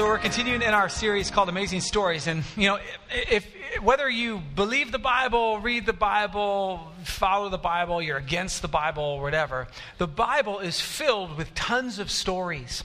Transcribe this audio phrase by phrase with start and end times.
[0.00, 2.78] So we're continuing in our series called Amazing Stories, and you know,
[3.10, 3.44] if,
[3.76, 8.68] if, whether you believe the Bible, read the Bible, follow the Bible, you're against the
[8.68, 9.68] Bible, or whatever,
[9.98, 12.82] the Bible is filled with tons of stories.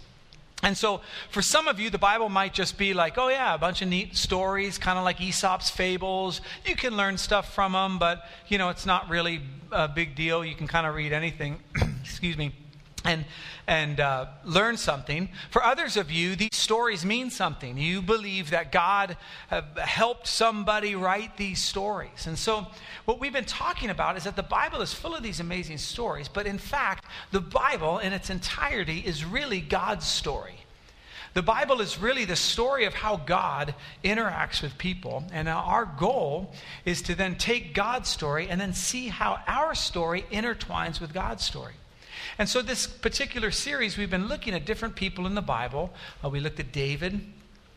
[0.62, 3.58] And so, for some of you, the Bible might just be like, oh, yeah, a
[3.58, 6.42] bunch of neat stories, kind of like Aesop's fables.
[6.66, 9.40] You can learn stuff from them, but, you know, it's not really
[9.72, 10.44] a big deal.
[10.44, 11.60] You can kind of read anything.
[12.04, 12.52] Excuse me
[13.06, 13.26] and,
[13.68, 15.30] and uh, learn something.
[15.52, 17.78] For others of you, these stories mean something.
[17.78, 19.18] You believe that God
[19.78, 22.28] helped somebody write these stories.
[22.28, 22.68] And so,
[23.06, 26.28] what we've been talking about is that the Bible is full of these amazing stories,
[26.28, 30.56] but in fact, the Bible in its entirety is really God's story.
[31.36, 35.26] The Bible is really the story of how God interacts with people.
[35.34, 36.54] And our goal
[36.86, 41.44] is to then take God's story and then see how our story intertwines with God's
[41.44, 41.74] story.
[42.38, 45.94] And so, this particular series, we've been looking at different people in the Bible.
[46.24, 47.22] Uh, we looked at David.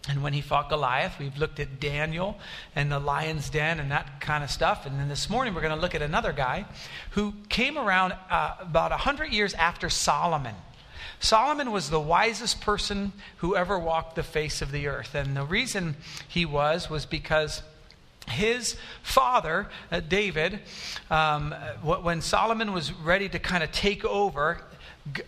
[0.08, 2.38] And when he fought Goliath, we've looked at Daniel
[2.74, 4.86] and the lion's den and that kind of stuff.
[4.86, 6.64] And then this morning, we're going to look at another guy
[7.10, 10.54] who came around uh, about 100 years after Solomon.
[11.20, 15.14] Solomon was the wisest person who ever walked the face of the earth.
[15.14, 15.96] And the reason
[16.26, 17.62] he was was because
[18.28, 20.60] his father, uh, David,
[21.10, 24.60] um, when Solomon was ready to kind of take over,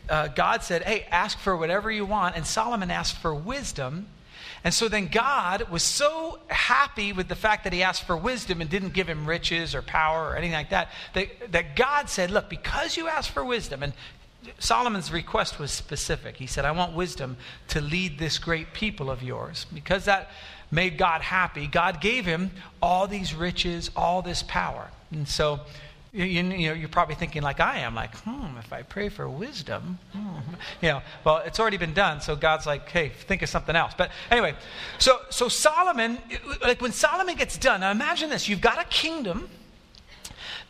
[0.09, 2.37] uh, God said, Hey, ask for whatever you want.
[2.37, 4.07] And Solomon asked for wisdom.
[4.63, 8.61] And so then God was so happy with the fact that he asked for wisdom
[8.61, 12.31] and didn't give him riches or power or anything like that, that, that God said,
[12.31, 13.93] Look, because you asked for wisdom, and
[14.59, 16.37] Solomon's request was specific.
[16.37, 17.37] He said, I want wisdom
[17.69, 19.67] to lead this great people of yours.
[19.73, 20.31] Because that
[20.71, 24.91] made God happy, God gave him all these riches, all this power.
[25.11, 25.61] And so,
[26.13, 29.29] you, you know, you're probably thinking like I am, like, hmm, if I pray for
[29.29, 30.39] wisdom, hmm.
[30.83, 33.93] you know, well, it's already been done, so God's like, hey, think of something else.
[33.97, 34.55] But anyway,
[34.99, 36.19] so so Solomon,
[36.63, 39.49] like when Solomon gets done, now imagine this: you've got a kingdom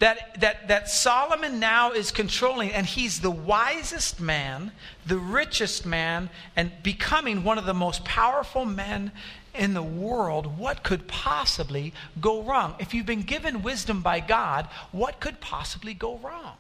[0.01, 4.73] that, that, that Solomon now is controlling, and he's the wisest man,
[5.07, 9.13] the richest man, and becoming one of the most powerful men
[9.61, 12.75] in the world, what could possibly go wrong?
[12.79, 16.57] If you've been given wisdom by God, what could possibly go wrong?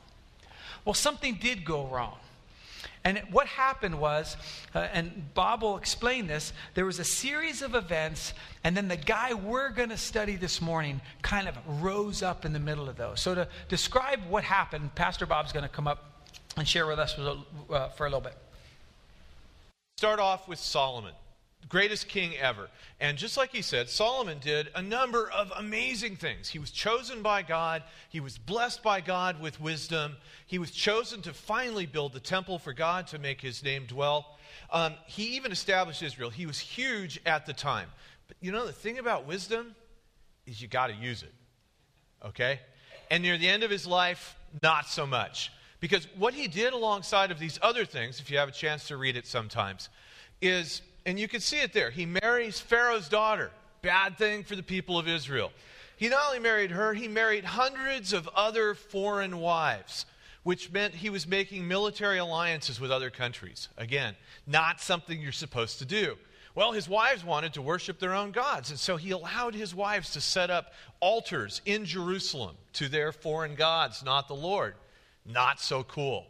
[0.84, 2.18] Well, something did go wrong.
[3.02, 4.36] And what happened was,
[4.74, 8.34] uh, and Bob will explain this, there was a series of events,
[8.64, 12.52] and then the guy we're going to study this morning kind of rose up in
[12.52, 13.22] the middle of those.
[13.22, 16.04] So, to describe what happened, Pastor Bob's going to come up
[16.58, 17.38] and share with us for,
[17.70, 18.36] uh, for a little bit.
[19.96, 21.14] Start off with Solomon
[21.68, 22.68] greatest king ever.
[23.00, 26.48] And just like he said, Solomon did a number of amazing things.
[26.48, 30.16] He was chosen by God, he was blessed by God with wisdom,
[30.46, 34.38] he was chosen to finally build the temple for God to make his name dwell.
[34.72, 36.30] Um, he even established Israel.
[36.30, 37.88] He was huge at the time.
[38.28, 39.74] But you know, the thing about wisdom
[40.46, 41.32] is you got to use it.
[42.24, 42.60] Okay?
[43.10, 45.52] And near the end of his life, not so much.
[45.80, 48.96] Because what he did alongside of these other things, if you have a chance to
[48.96, 49.88] read it sometimes,
[50.42, 51.90] is and you can see it there.
[51.90, 53.50] He marries Pharaoh's daughter.
[53.82, 55.52] Bad thing for the people of Israel.
[55.96, 60.06] He not only married her, he married hundreds of other foreign wives,
[60.42, 63.68] which meant he was making military alliances with other countries.
[63.76, 64.16] Again,
[64.46, 66.16] not something you're supposed to do.
[66.54, 70.12] Well, his wives wanted to worship their own gods, and so he allowed his wives
[70.12, 74.74] to set up altars in Jerusalem to their foreign gods, not the Lord.
[75.24, 76.26] Not so cool.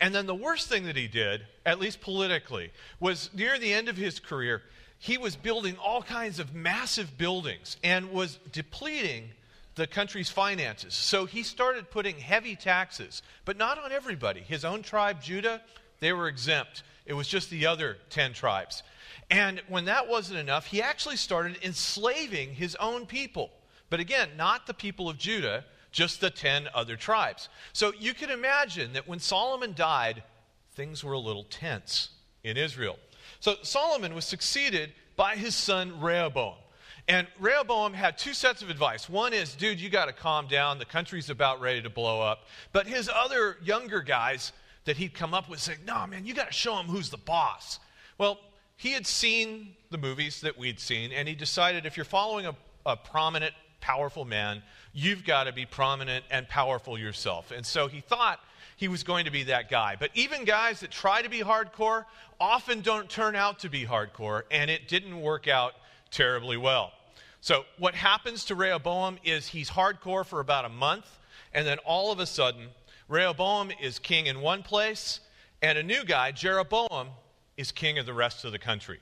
[0.00, 2.70] And then the worst thing that he did, at least politically,
[3.00, 4.62] was near the end of his career,
[4.98, 9.30] he was building all kinds of massive buildings and was depleting
[9.74, 10.94] the country's finances.
[10.94, 14.40] So he started putting heavy taxes, but not on everybody.
[14.40, 15.62] His own tribe, Judah,
[16.00, 16.82] they were exempt.
[17.06, 18.82] It was just the other 10 tribes.
[19.30, 23.50] And when that wasn't enough, he actually started enslaving his own people.
[23.90, 27.48] But again, not the people of Judah, just the 10 other tribes.
[27.72, 30.22] So you can imagine that when Solomon died,
[30.74, 32.10] things were a little tense
[32.44, 32.98] in Israel.
[33.40, 36.54] So Solomon was succeeded by his son Rehoboam.
[37.08, 39.08] And Rehoboam had two sets of advice.
[39.08, 40.78] One is, dude, you got to calm down.
[40.78, 42.46] The country's about ready to blow up.
[42.72, 44.52] But his other younger guys
[44.84, 47.16] that he'd come up with said, no, man, you got to show him who's the
[47.16, 47.80] boss.
[48.18, 48.38] Well,
[48.76, 52.54] he had seen the movies that we'd seen, and he decided if you're following a,
[52.84, 57.50] a prominent powerful man, you've got to be prominent and powerful yourself.
[57.50, 58.40] And so he thought
[58.76, 59.96] he was going to be that guy.
[59.98, 62.04] But even guys that try to be hardcore
[62.40, 65.74] often don't turn out to be hardcore, and it didn't work out
[66.10, 66.92] terribly well.
[67.40, 71.06] So what happens to Rehoboam is he's hardcore for about a month,
[71.52, 72.68] and then all of a sudden,
[73.08, 75.20] Rehoboam is king in one place,
[75.62, 77.08] and a new guy, Jeroboam,
[77.56, 79.00] is king of the rest of the country.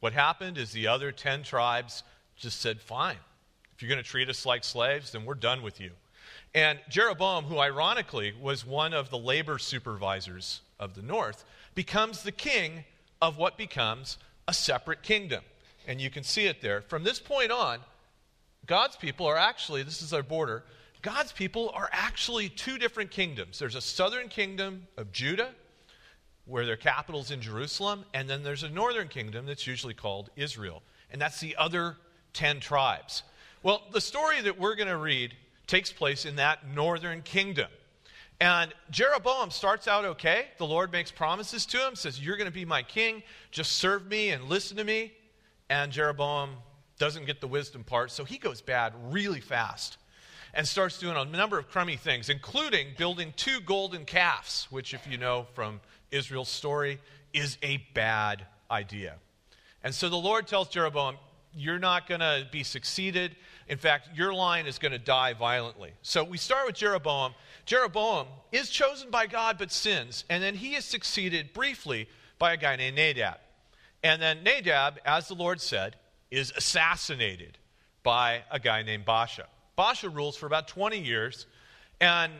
[0.00, 2.02] What happened is the other 10 tribes
[2.34, 3.18] just said, fine.
[3.82, 5.90] If you're going to treat us like slaves, then we're done with you.
[6.54, 11.44] And Jeroboam, who ironically was one of the labor supervisors of the north,
[11.74, 12.84] becomes the king
[13.20, 15.42] of what becomes a separate kingdom.
[15.88, 16.82] And you can see it there.
[16.82, 17.80] From this point on,
[18.68, 20.62] God's people are actually, this is our border,
[21.02, 23.58] God's people are actually two different kingdoms.
[23.58, 25.50] There's a southern kingdom of Judah,
[26.44, 30.84] where their capital's in Jerusalem, and then there's a northern kingdom that's usually called Israel.
[31.10, 31.96] And that's the other
[32.32, 33.24] 10 tribes.
[33.62, 35.34] Well, the story that we're going to read
[35.68, 37.68] takes place in that northern kingdom.
[38.40, 40.46] And Jeroboam starts out okay.
[40.58, 43.22] The Lord makes promises to him, says, You're going to be my king.
[43.52, 45.12] Just serve me and listen to me.
[45.70, 46.56] And Jeroboam
[46.98, 49.96] doesn't get the wisdom part, so he goes bad really fast
[50.54, 55.06] and starts doing a number of crummy things, including building two golden calves, which, if
[55.06, 55.80] you know from
[56.10, 57.00] Israel's story,
[57.32, 59.14] is a bad idea.
[59.82, 61.16] And so the Lord tells Jeroboam,
[61.54, 63.36] You're not going to be succeeded.
[63.68, 65.90] In fact, your line is going to die violently.
[66.02, 67.34] So we start with Jeroboam.
[67.66, 72.08] Jeroboam is chosen by God but sins, and then he is succeeded briefly
[72.38, 73.36] by a guy named Nadab.
[74.02, 75.96] And then Nadab, as the Lord said,
[76.30, 77.58] is assassinated
[78.02, 79.44] by a guy named Baasha.
[79.78, 81.46] Baasha rules for about 20 years
[82.00, 82.32] and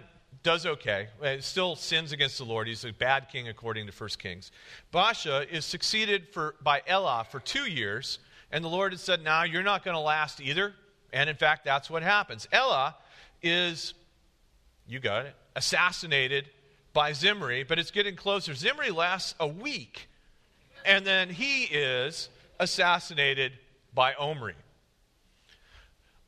[0.43, 1.08] does okay.
[1.23, 2.67] Uh, still sins against the Lord.
[2.67, 4.50] He's a bad king according to 1 Kings.
[4.93, 8.19] Baasha is succeeded for, by Elah for two years,
[8.53, 10.75] and the Lord had said, Now you're not going to last either.
[11.13, 12.47] And in fact, that's what happens.
[12.53, 12.95] Elah
[13.43, 13.95] is,
[14.87, 16.49] you got it, assassinated
[16.93, 18.55] by Zimri, but it's getting closer.
[18.55, 20.09] Zimri lasts a week,
[20.85, 22.29] and then he is
[22.61, 23.53] assassinated
[23.95, 24.55] by Omri.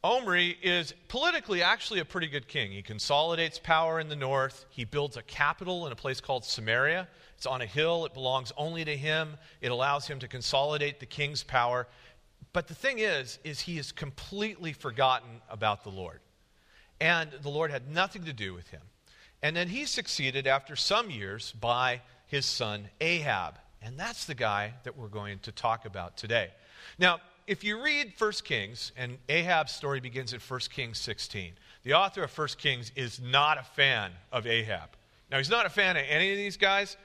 [0.02, 2.72] Omri is politically actually a pretty good king.
[2.72, 4.66] He consolidates power in the north.
[4.68, 7.08] He builds a capital in a place called Samaria.
[7.38, 8.04] It's on a hill.
[8.04, 9.38] It belongs only to him.
[9.62, 11.86] It allows him to consolidate the king's power.
[12.52, 16.20] But the thing is, is he has completely forgotten about the Lord.
[17.00, 18.82] And the Lord had nothing to do with him.
[19.42, 23.58] And then he succeeded after some years by his son Ahab.
[23.82, 26.50] And that's the guy that we're going to talk about today.
[26.98, 31.52] Now, if you read 1 Kings, and Ahab's story begins at 1 Kings 16,
[31.82, 34.90] the author of 1 Kings is not a fan of Ahab.
[35.30, 36.96] Now, he's not a fan of any of these guys,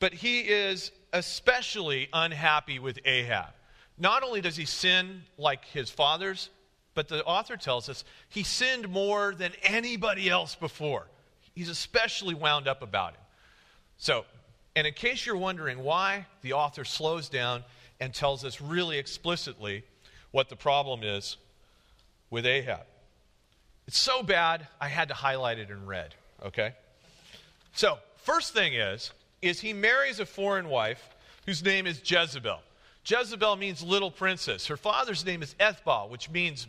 [0.00, 3.52] but he is especially unhappy with Ahab.
[3.98, 6.50] Not only does he sin like his fathers,
[6.94, 11.06] but the author tells us he sinned more than anybody else before.
[11.54, 13.20] He's especially wound up about it.
[13.98, 14.24] So,
[14.74, 17.64] and in case you're wondering why, the author slows down
[17.98, 19.84] and tells us really explicitly
[20.32, 21.38] what the problem is
[22.30, 22.84] with Ahab.
[23.86, 26.14] It's so bad, I had to highlight it in red,
[26.44, 26.74] okay?
[27.72, 31.08] So, first thing is, is he marries a foreign wife
[31.46, 32.58] whose name is Jezebel.
[33.06, 34.66] Jezebel means little princess.
[34.66, 36.66] Her father's name is Ethbaal, which means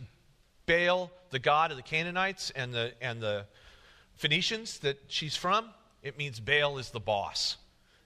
[0.68, 3.46] Baal, the god of the Canaanites and the, and the
[4.16, 5.70] Phoenicians that she's from.
[6.04, 7.58] It means Baal is the boss.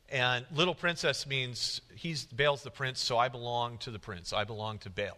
[0.08, 4.32] And little princess means he's Baal's the prince, so I belong to the prince.
[4.32, 5.18] I belong to Baal.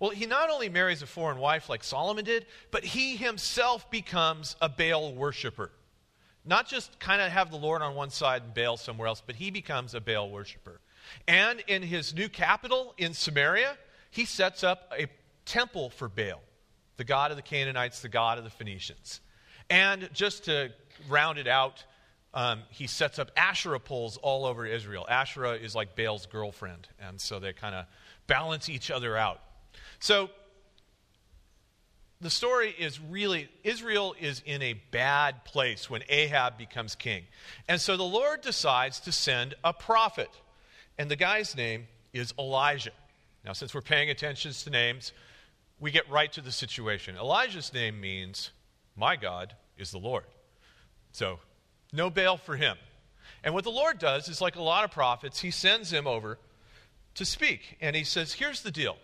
[0.00, 4.56] Well, he not only marries a foreign wife like Solomon did, but he himself becomes
[4.62, 5.70] a Baal worshiper.
[6.46, 9.36] Not just kind of have the Lord on one side and Baal somewhere else, but
[9.36, 10.80] he becomes a Baal worshiper.
[11.26, 13.76] And in his new capital in Samaria,
[14.10, 15.06] he sets up a
[15.44, 16.40] temple for Baal,
[16.96, 19.20] the god of the Canaanites, the god of the Phoenicians.
[19.70, 20.70] And just to
[21.08, 21.84] round it out,
[22.34, 25.06] um, he sets up Asherah poles all over Israel.
[25.08, 27.86] Asherah is like Baal's girlfriend, and so they kind of
[28.26, 29.40] balance each other out.
[29.98, 30.30] So
[32.20, 37.24] the story is really Israel is in a bad place when Ahab becomes king.
[37.68, 40.30] And so the Lord decides to send a prophet.
[40.98, 42.92] And the guy's name is Elijah.
[43.44, 45.12] Now, since we're paying attention to names,
[45.78, 47.16] we get right to the situation.
[47.16, 48.50] Elijah's name means,
[48.96, 50.24] My God is the Lord.
[51.12, 51.38] So,
[51.92, 52.76] no Baal for him.
[53.44, 56.38] And what the Lord does is, like a lot of prophets, he sends him over
[57.14, 57.76] to speak.
[57.80, 58.96] And he says, Here's the deal.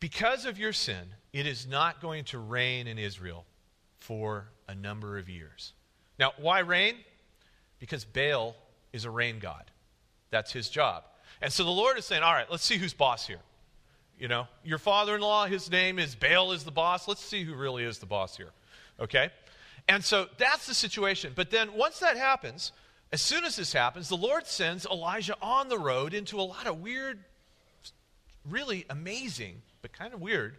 [0.00, 3.44] Because of your sin, it is not going to rain in Israel
[3.98, 5.72] for a number of years.
[6.18, 6.94] Now, why rain?
[7.80, 8.54] Because Baal
[8.92, 9.70] is a rain god.
[10.30, 11.04] That's his job.
[11.40, 13.40] And so the Lord is saying, all right, let's see who's boss here.
[14.18, 17.06] You know, your father in law, his name is Baal, is the boss.
[17.06, 18.50] Let's see who really is the boss here.
[18.98, 19.30] Okay?
[19.86, 21.32] And so that's the situation.
[21.34, 22.72] But then once that happens,
[23.12, 26.66] as soon as this happens, the Lord sends Elijah on the road into a lot
[26.66, 27.20] of weird,
[28.44, 30.56] really amazing, but kind of weird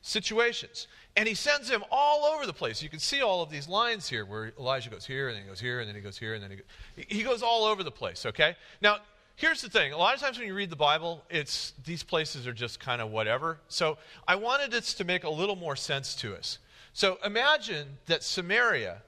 [0.00, 0.88] situations.
[1.16, 2.82] And he sends him all over the place.
[2.82, 5.48] You can see all of these lines here where Elijah goes here, and then he
[5.48, 7.84] goes here, and then he goes here, and then he goes, he goes all over
[7.84, 8.56] the place, okay?
[8.80, 8.96] Now,
[9.42, 9.92] here's the thing.
[9.92, 13.02] A lot of times when you read the Bible, it's these places are just kind
[13.02, 13.58] of whatever.
[13.66, 16.58] So I wanted this to make a little more sense to us.
[16.92, 19.02] So imagine that Samaria,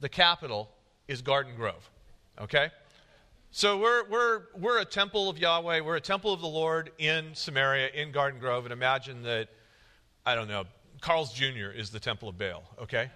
[0.00, 0.68] the capital,
[1.08, 1.88] is Garden Grove.
[2.38, 2.70] Okay?
[3.50, 5.80] So we're, we're, we're a temple of Yahweh.
[5.80, 8.66] We're a temple of the Lord in Samaria, in Garden Grove.
[8.66, 9.48] And imagine that,
[10.26, 10.64] I don't know,
[11.00, 11.70] Carl's Jr.
[11.74, 13.10] is the temple of Baal, okay?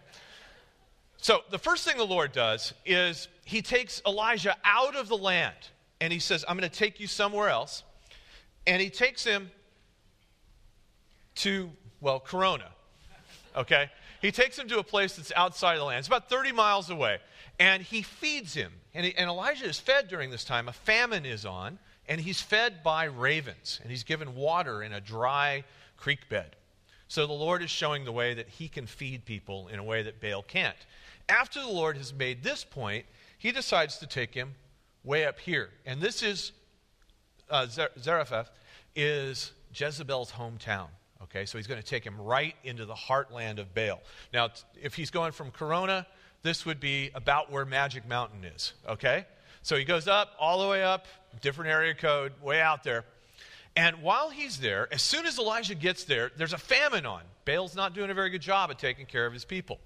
[1.18, 5.68] So the first thing the Lord does is he takes Elijah out of the land
[6.02, 7.84] and he says, I'm going to take you somewhere else.
[8.66, 9.52] And he takes him
[11.36, 12.70] to, well, Corona,
[13.56, 13.88] okay?
[14.20, 16.00] He takes him to a place that's outside of the land.
[16.00, 17.20] It's about 30 miles away.
[17.60, 18.72] And he feeds him.
[18.94, 20.66] And, he, and Elijah is fed during this time.
[20.66, 21.78] A famine is on,
[22.08, 23.78] and he's fed by ravens.
[23.80, 25.62] And he's given water in a dry
[25.96, 26.56] creek bed.
[27.06, 30.02] So the Lord is showing the way that he can feed people in a way
[30.02, 30.74] that Baal can't.
[31.28, 33.06] After the Lord has made this point,
[33.38, 34.56] he decides to take him
[35.04, 35.70] way up here.
[35.86, 36.52] And this is,
[37.50, 38.50] uh, Zarephath
[38.94, 40.88] is Jezebel's hometown.
[41.24, 44.02] Okay, so he's going to take him right into the heartland of Baal.
[44.34, 44.48] Now,
[44.80, 46.06] if he's going from Corona
[46.42, 49.26] this would be about where Magic Mountain is, okay?
[49.62, 51.06] So he goes up, all the way up,
[51.40, 53.04] different area code, way out there.
[53.76, 57.22] And while he's there, as soon as Elijah gets there, there's a famine on.
[57.44, 59.78] Baal's not doing a very good job of taking care of his people.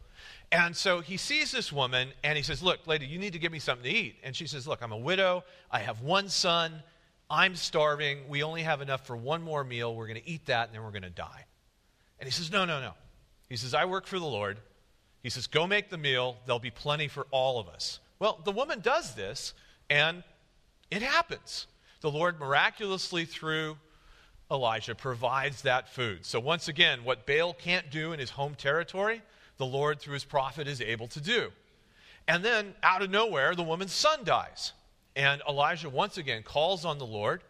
[0.53, 3.53] And so he sees this woman and he says, Look, lady, you need to give
[3.53, 4.17] me something to eat.
[4.23, 5.45] And she says, Look, I'm a widow.
[5.71, 6.83] I have one son.
[7.29, 8.29] I'm starving.
[8.29, 9.95] We only have enough for one more meal.
[9.95, 11.47] We're going to eat that and then we're going to die.
[12.19, 12.93] And he says, No, no, no.
[13.49, 14.59] He says, I work for the Lord.
[15.23, 16.37] He says, Go make the meal.
[16.47, 18.01] There'll be plenty for all of us.
[18.19, 19.53] Well, the woman does this,
[19.91, 20.23] and
[20.91, 21.67] it happens.
[22.01, 23.77] The Lord miraculously, through
[24.51, 26.25] Elijah, provides that food.
[26.25, 29.23] So, once again, what Baal can't do in his home territory,
[29.59, 31.51] the Lord, through his prophet, is able to do.
[32.29, 34.73] And then, out of nowhere, the woman's son dies.
[35.15, 37.43] And Elijah once again calls on the Lord,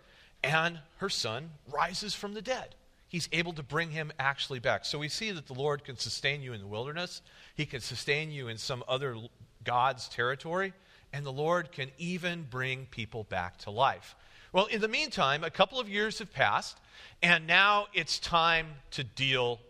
[0.43, 2.75] and her son rises from the dead
[3.09, 4.85] he's able to bring him actually back.
[4.85, 7.23] So we see that the Lord can sustain you in the wilderness,
[7.55, 9.17] he can sustain you in some other
[9.65, 10.73] God's territory,
[11.13, 14.17] and the Lord can even bring people back to life.
[14.53, 16.79] Well, in the meantime, a couple of years have passed,
[17.23, 19.61] and now it's time to deal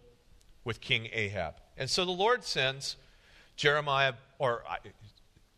[0.64, 1.54] with King Ahab.
[1.76, 2.96] And so the Lord sends
[3.56, 4.76] Jeremiah, or uh,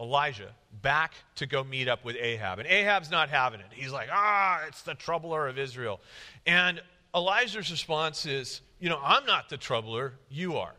[0.00, 0.50] Elijah,
[0.82, 2.58] back to go meet up with Ahab.
[2.58, 3.66] And Ahab's not having it.
[3.70, 6.00] He's like, ah, it's the troubler of Israel.
[6.46, 6.80] And
[7.14, 10.74] Elijah's response is, You know, I'm not the troubler, you are.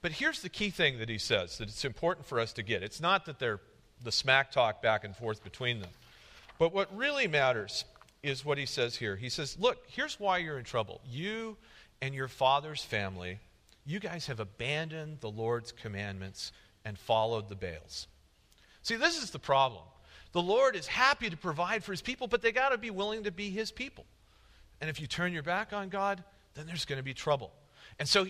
[0.00, 2.82] But here's the key thing that he says that it's important for us to get.
[2.82, 3.60] It's not that they're
[4.02, 5.90] the smack talk back and forth between them.
[6.58, 7.84] But what really matters
[8.22, 9.16] is what he says here.
[9.16, 11.00] He says, Look, here's why you're in trouble.
[11.08, 11.56] You
[12.00, 13.40] and your father's family,
[13.88, 16.52] you guys have abandoned the Lord's commandments
[16.84, 18.06] and followed the Baals.
[18.82, 19.82] See, this is the problem.
[20.32, 23.24] The Lord is happy to provide for his people, but they got to be willing
[23.24, 24.04] to be his people.
[24.82, 26.22] And if you turn your back on God,
[26.54, 27.50] then there's going to be trouble.
[27.98, 28.26] And so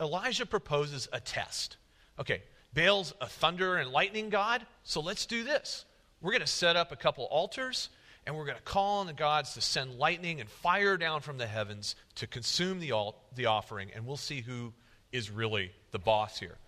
[0.00, 1.76] Elijah proposes a test.
[2.18, 2.42] Okay,
[2.72, 5.84] Baal's a thunder and lightning God, so let's do this.
[6.22, 7.90] We're going to set up a couple altars,
[8.26, 11.38] and we're going to call on the gods to send lightning and fire down from
[11.38, 12.92] the heavens to consume the,
[13.34, 14.72] the offering, and we'll see who
[15.12, 16.58] is really the boss here.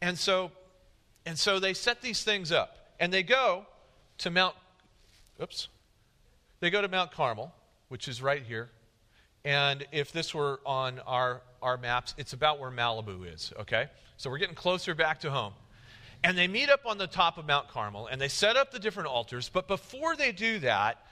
[0.00, 0.52] And so,
[1.26, 3.66] and so they set these things up, and they go
[4.18, 4.54] to Mount,
[5.42, 5.68] oops,
[6.60, 7.52] they go to Mount Carmel,
[7.88, 8.70] which is right here.
[9.44, 13.88] And if this were on our, our maps, it's about where Malibu is, okay?
[14.16, 15.52] So we're getting closer back to home.
[16.24, 18.78] And they meet up on the top of Mount Carmel and they set up the
[18.78, 19.48] different altars.
[19.48, 21.04] But before they do that,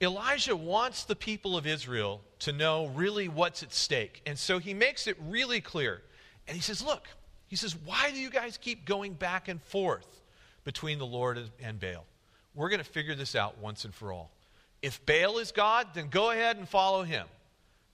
[0.00, 4.22] Elijah wants the people of Israel to know really what's at stake.
[4.24, 6.02] And so he makes it really clear.
[6.46, 7.08] And he says, Look,
[7.48, 10.06] he says, why do you guys keep going back and forth
[10.64, 12.04] between the Lord and Baal?
[12.54, 14.30] We're going to figure this out once and for all.
[14.82, 17.26] If Baal is God, then go ahead and follow him.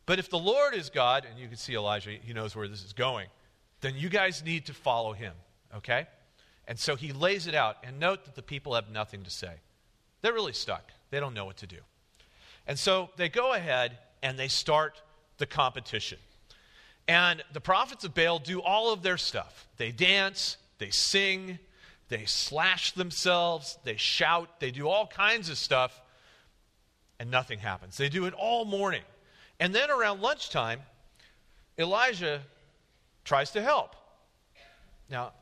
[0.06, 2.84] But if the Lord is God, and you can see Elijah, he knows where this
[2.84, 3.28] is going,
[3.80, 5.32] then you guys need to follow him,
[5.76, 6.06] okay?
[6.66, 7.76] And so he lays it out.
[7.82, 9.54] And note that the people have nothing to say.
[10.22, 11.78] They're really stuck, they don't know what to do.
[12.66, 15.02] And so they go ahead and they start
[15.38, 16.18] the competition.
[17.06, 19.68] And the prophets of Baal do all of their stuff.
[19.76, 21.58] They dance, they sing,
[22.08, 26.00] they slash themselves, they shout, they do all kinds of stuff
[27.18, 27.96] and nothing happens.
[27.96, 29.02] They do it all morning.
[29.60, 30.80] And then around lunchtime,
[31.78, 32.40] Elijah
[33.24, 33.94] tries to help.
[35.10, 35.32] Now,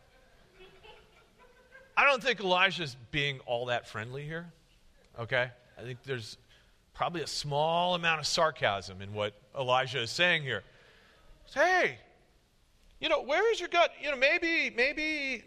[1.97, 4.53] I don't think Elijah's being all that friendly here,
[5.19, 5.51] okay?
[5.79, 6.39] I think there's
[6.95, 10.63] probably a small amount of sarcasm in what Elijah is saying here.
[11.55, 11.99] Hey,
[13.01, 13.91] you know, where is your gut?
[14.01, 15.45] You know, maybe, maybe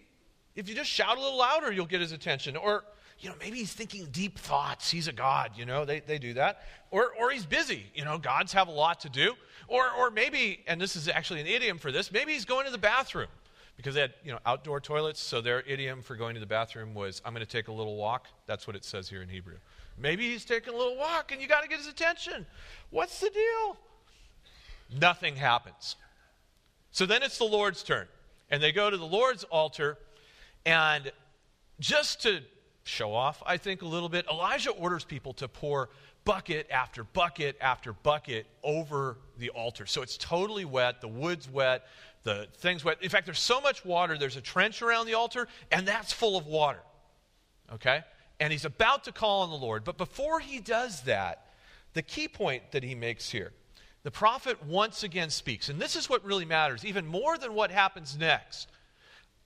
[0.55, 2.55] If you just shout a little louder, you'll get his attention.
[2.55, 2.83] Or,
[3.19, 4.89] you know, maybe he's thinking deep thoughts.
[4.89, 6.61] He's a God, you know, they, they do that.
[6.91, 7.85] Or, or he's busy.
[7.93, 9.33] You know, gods have a lot to do.
[9.67, 12.71] Or, or maybe, and this is actually an idiom for this, maybe he's going to
[12.71, 13.27] the bathroom
[13.77, 15.19] because they had, you know, outdoor toilets.
[15.19, 17.95] So their idiom for going to the bathroom was, I'm going to take a little
[17.95, 18.27] walk.
[18.45, 19.57] That's what it says here in Hebrew.
[19.97, 22.45] Maybe he's taking a little walk and you got to get his attention.
[22.89, 23.77] What's the deal?
[24.99, 25.95] Nothing happens.
[26.91, 28.07] So then it's the Lord's turn.
[28.49, 29.97] And they go to the Lord's altar.
[30.65, 31.11] And
[31.79, 32.41] just to
[32.83, 35.89] show off, I think, a little bit, Elijah orders people to pour
[36.23, 39.85] bucket after bucket after bucket over the altar.
[39.85, 41.01] So it's totally wet.
[41.01, 41.85] The wood's wet.
[42.25, 42.97] The thing's wet.
[43.01, 46.35] In fact, there's so much water, there's a trench around the altar, and that's full
[46.35, 46.79] of water.
[47.71, 48.03] Okay?
[48.39, 49.83] And he's about to call on the Lord.
[49.83, 51.45] But before he does that,
[51.93, 53.53] the key point that he makes here
[54.01, 55.69] the prophet once again speaks.
[55.69, 58.69] And this is what really matters, even more than what happens next.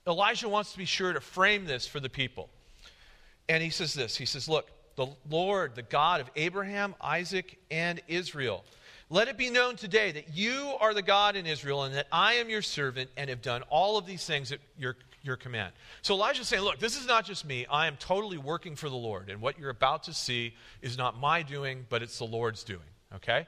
[0.08, 2.50] Elijah wants to be sure to frame this for the people.
[3.50, 8.02] And he says this He says, Look, the Lord, the God of Abraham, Isaac, and
[8.08, 8.64] Israel,
[9.10, 12.36] let it be known today that you are the God in Israel and that I
[12.36, 15.74] am your servant and have done all of these things at your, your command.
[16.04, 17.66] So Elijah's saying, Look, this is not just me.
[17.72, 19.30] I am totally working for the Lord.
[19.30, 22.82] And what you're about to see is not my doing, but it's the Lord's doing.
[23.16, 23.48] Okay?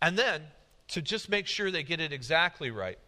[0.00, 0.42] And then,
[0.88, 2.98] to just make sure they get it exactly right,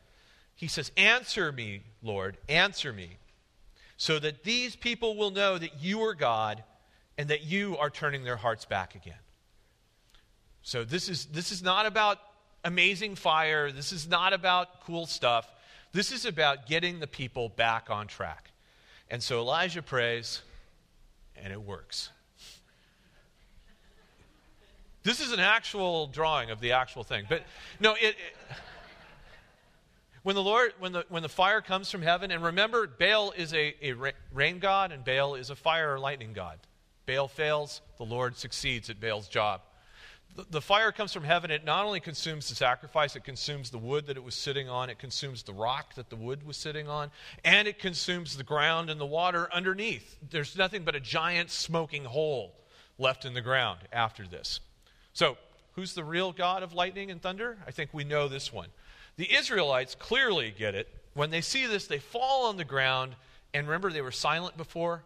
[0.55, 3.17] he says, Answer me, Lord, answer me,
[3.97, 6.63] so that these people will know that you are God
[7.17, 9.15] and that you are turning their hearts back again.
[10.65, 12.19] So this is, this is not about
[12.65, 13.71] amazing fire.
[13.71, 15.47] This is not about cool stuff.
[15.93, 18.51] This is about getting the people back on track.
[19.11, 20.41] And so Elijah prays,
[21.37, 22.09] and it works.
[25.03, 27.27] This is an actual drawing of the actual thing.
[27.29, 27.43] But
[27.79, 28.17] no, it, it
[30.23, 33.53] when the Lord, when the, when the fire comes from heaven, and remember, Baal is
[33.53, 36.59] a, a rain god and Baal is a fire or lightning god.
[37.05, 39.61] Baal fails, the Lord succeeds at Baal's job.
[40.51, 41.53] The, fire comes from heaven.
[41.53, 44.91] It not only consumes the sacrifice, it consumes the wood that it was sitting on,
[44.91, 47.13] it consumes the rock that the wood was sitting on,
[47.45, 50.17] and it consumes the ground and the water underneath.
[50.31, 52.55] There's nothing but a giant smoking hole
[52.99, 54.59] left in the ground after this.
[55.13, 55.37] So,
[55.75, 57.59] who's the real God of lightning and thunder?
[57.67, 58.69] I think we know this one.
[59.17, 60.89] The Israelites clearly get it.
[61.15, 63.15] When they see this, they fall on the ground.
[63.53, 65.05] And remember, they were silent before?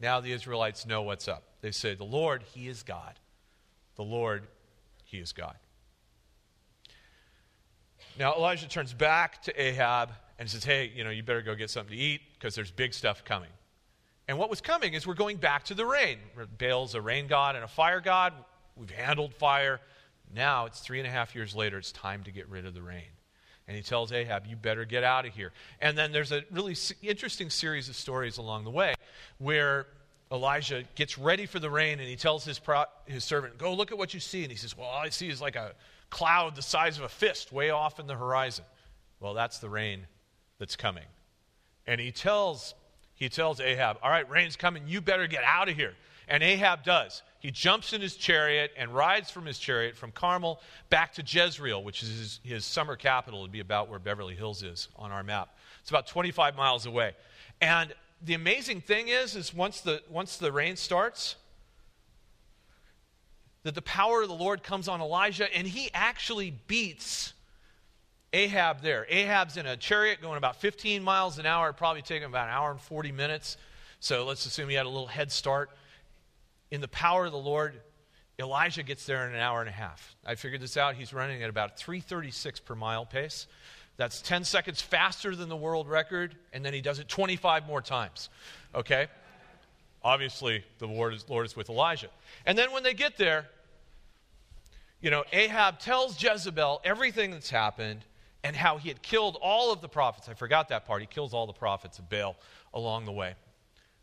[0.00, 1.44] Now the Israelites know what's up.
[1.60, 3.14] They say, The Lord, He is God.
[3.96, 4.48] The Lord,
[5.14, 5.54] He is God.
[8.18, 11.70] Now Elijah turns back to Ahab and says, Hey, you know, you better go get
[11.70, 13.50] something to eat because there's big stuff coming.
[14.26, 16.18] And what was coming is we're going back to the rain.
[16.58, 18.32] Baal's a rain god and a fire god.
[18.74, 19.80] We've handled fire.
[20.34, 21.78] Now it's three and a half years later.
[21.78, 23.12] It's time to get rid of the rain.
[23.68, 25.52] And he tells Ahab, You better get out of here.
[25.80, 28.94] And then there's a really interesting series of stories along the way
[29.38, 29.86] where
[30.32, 33.92] Elijah gets ready for the rain and he tells his, pro- his servant, Go look
[33.92, 34.42] at what you see.
[34.42, 35.74] And he says, Well, all I see is like a
[36.10, 38.64] cloud the size of a fist way off in the horizon.
[39.20, 40.06] Well, that's the rain
[40.58, 41.04] that's coming.
[41.86, 42.74] And he tells,
[43.14, 44.84] he tells Ahab, All right, rain's coming.
[44.86, 45.94] You better get out of here.
[46.26, 47.22] And Ahab does.
[47.38, 51.84] He jumps in his chariot and rides from his chariot from Carmel back to Jezreel,
[51.84, 53.40] which is his, his summer capital.
[53.40, 55.54] It'd be about where Beverly Hills is on our map.
[55.82, 57.12] It's about 25 miles away.
[57.60, 61.36] And the amazing thing is, is once the, once the rain starts,
[63.62, 67.32] that the power of the Lord comes on Elijah, and he actually beats
[68.32, 69.06] Ahab there.
[69.08, 72.70] Ahab's in a chariot going about 15 miles an hour, probably taking about an hour
[72.70, 73.56] and 40 minutes.
[74.00, 75.70] So let's assume he had a little head start
[76.74, 77.80] in the power of the Lord,
[78.36, 80.16] Elijah gets there in an hour and a half.
[80.26, 80.96] I figured this out.
[80.96, 83.46] He's running at about 336 per mile pace.
[83.96, 87.80] That's 10 seconds faster than the world record, and then he does it 25 more
[87.80, 88.28] times.
[88.74, 89.06] Okay?
[90.02, 92.08] Obviously, the Lord is, Lord is with Elijah.
[92.44, 93.46] And then when they get there,
[95.00, 98.00] you know, Ahab tells Jezebel everything that's happened
[98.42, 100.28] and how he had killed all of the prophets.
[100.28, 101.00] I forgot that part.
[101.00, 102.36] He kills all the prophets of Baal
[102.72, 103.34] along the way.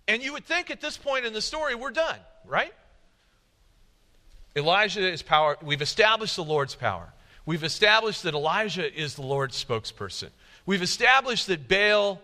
[0.08, 2.74] And you would think at this point in the story, we're done, right?
[4.56, 5.58] Elijah is power.
[5.62, 7.14] We've established the Lord's power.
[7.46, 10.30] We've established that Elijah is the Lord's spokesperson.
[10.66, 12.22] We've established that Baal,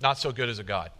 [0.00, 0.90] not so good as a God.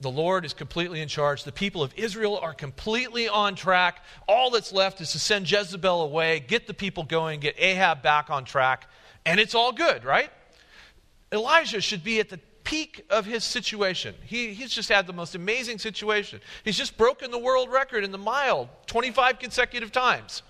[0.00, 1.44] The Lord is completely in charge.
[1.44, 4.02] The people of Israel are completely on track.
[4.26, 8.28] All that's left is to send Jezebel away, get the people going, get Ahab back
[8.28, 8.88] on track,
[9.24, 10.30] and it's all good, right?
[11.30, 14.14] Elijah should be at the peak of his situation.
[14.24, 16.40] He, he's just had the most amazing situation.
[16.64, 20.42] He's just broken the world record in the mile 25 consecutive times.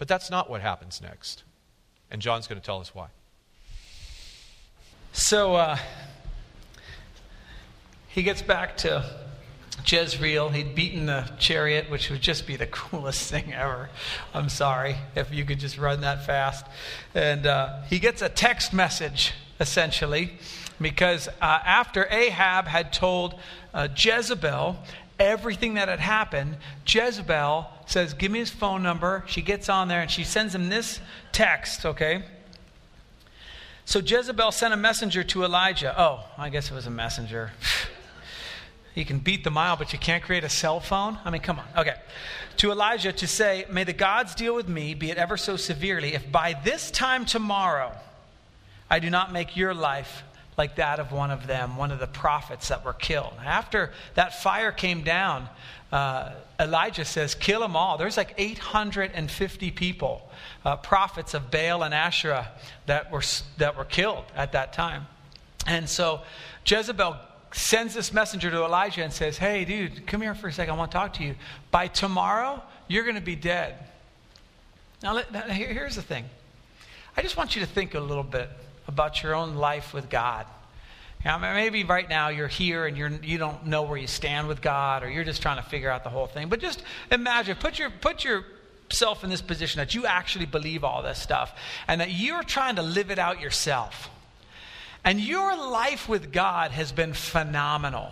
[0.00, 1.44] But that's not what happens next.
[2.10, 3.08] And John's going to tell us why.
[5.12, 5.76] So, uh,
[8.08, 9.04] he gets back to
[9.86, 10.48] Jezreel.
[10.48, 13.90] He'd beaten the chariot, which would just be the coolest thing ever.
[14.32, 16.64] I'm sorry if you could just run that fast.
[17.14, 20.32] And uh, he gets a text message, essentially,
[20.80, 23.38] because uh, after Ahab had told
[23.74, 24.78] uh, Jezebel
[25.20, 26.56] everything that had happened,
[26.86, 29.22] Jezebel says, Give me his phone number.
[29.26, 30.98] She gets on there and she sends him this
[31.30, 32.24] text, okay?
[33.84, 35.94] So Jezebel sent a messenger to Elijah.
[36.00, 37.52] Oh, I guess it was a messenger.
[38.92, 41.16] You can beat the mile, but you can't create a cell phone?
[41.24, 41.64] I mean, come on.
[41.78, 41.94] Okay.
[42.56, 46.14] To Elijah to say, May the gods deal with me, be it ever so severely,
[46.14, 47.92] if by this time tomorrow
[48.90, 50.24] I do not make your life
[50.60, 53.32] like that of one of them, one of the prophets that were killed.
[53.42, 55.48] After that fire came down,
[55.90, 57.96] uh, Elijah says, Kill them all.
[57.96, 60.28] There's like 850 people,
[60.66, 62.52] uh, prophets of Baal and Asherah,
[62.84, 63.22] that were,
[63.56, 65.06] that were killed at that time.
[65.66, 66.20] And so
[66.66, 67.16] Jezebel
[67.52, 70.74] sends this messenger to Elijah and says, Hey, dude, come here for a second.
[70.74, 71.36] I want to talk to you.
[71.70, 73.78] By tomorrow, you're going to be dead.
[75.02, 76.26] Now, let, now, here's the thing
[77.16, 78.50] I just want you to think a little bit
[78.90, 80.44] about your own life with God.
[81.24, 84.60] Now, maybe right now you're here and you're, you don't know where you stand with
[84.60, 86.48] God, or you're just trying to figure out the whole thing.
[86.48, 91.02] But just imagine, put, your, put yourself in this position that you actually believe all
[91.02, 94.10] this stuff and that you're trying to live it out yourself.
[95.04, 98.10] And your life with God has been phenomenal.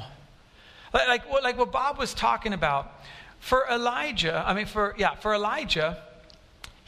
[0.93, 2.93] Like, like, like what Bob was talking about.
[3.41, 6.03] For Elijah, I mean, for, yeah, for Elijah,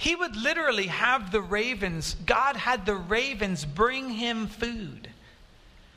[0.01, 5.11] he would literally have the ravens, God had the ravens bring him food.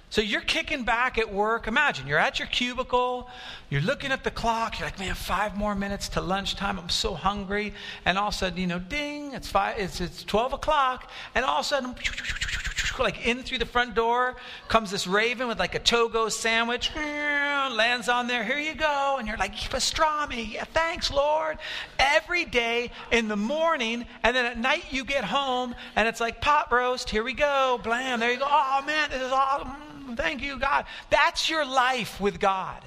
[0.09, 1.67] So you're kicking back at work.
[1.67, 3.29] Imagine you're at your cubicle,
[3.69, 6.77] you're looking at the clock, you're like, man, five more minutes to lunchtime.
[6.79, 7.73] I'm so hungry.
[8.03, 11.09] And all of a sudden, you know, ding, it's five, it's, it's 12 o'clock.
[11.33, 11.95] And all of a sudden,
[12.99, 14.35] like in through the front door
[14.67, 18.43] comes this raven with like a Togo sandwich, lands on there.
[18.43, 19.17] Here you go.
[19.17, 20.53] And you're like, pastrami.
[20.53, 21.57] Yeah, thanks, Lord.
[21.99, 26.41] Every day in the morning, and then at night you get home and it's like
[26.41, 27.09] pot roast.
[27.09, 27.79] Here we go.
[27.83, 28.19] Blam.
[28.19, 28.47] There you go.
[28.47, 30.15] Oh, man, this is awesome.
[30.15, 30.85] Thank you, God.
[31.09, 32.81] That's your life with God.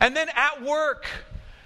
[0.00, 1.06] And then at work,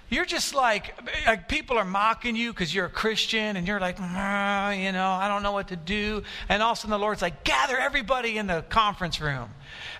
[0.09, 3.99] you're just like, like people are mocking you because you're a Christian and you're like,
[3.99, 6.23] you know, I don't know what to do.
[6.47, 9.49] And all of a sudden the Lord's like, gather everybody in the conference room.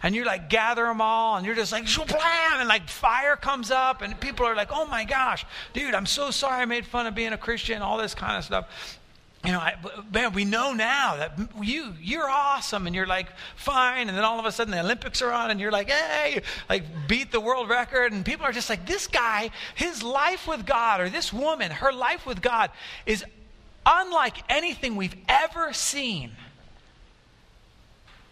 [0.02, 1.38] And you're like, gather them all.
[1.38, 4.02] And you're just like, blam, and like fire comes up.
[4.02, 7.14] And people are like, oh my gosh, dude, I'm so sorry I made fun of
[7.14, 9.00] being a Christian, all this kind of stuff
[9.46, 9.76] you know, I,
[10.12, 14.38] man, we know now that you you're awesome, and you're like fine, and then all
[14.38, 17.70] of a sudden the Olympics are on, and you're like, hey, like beat the world
[17.70, 21.72] record, and people are just like, this guy, his life with God, or this woman,
[21.72, 22.70] her life with God,
[23.06, 23.24] is
[23.86, 26.32] unlike anything we've ever seen.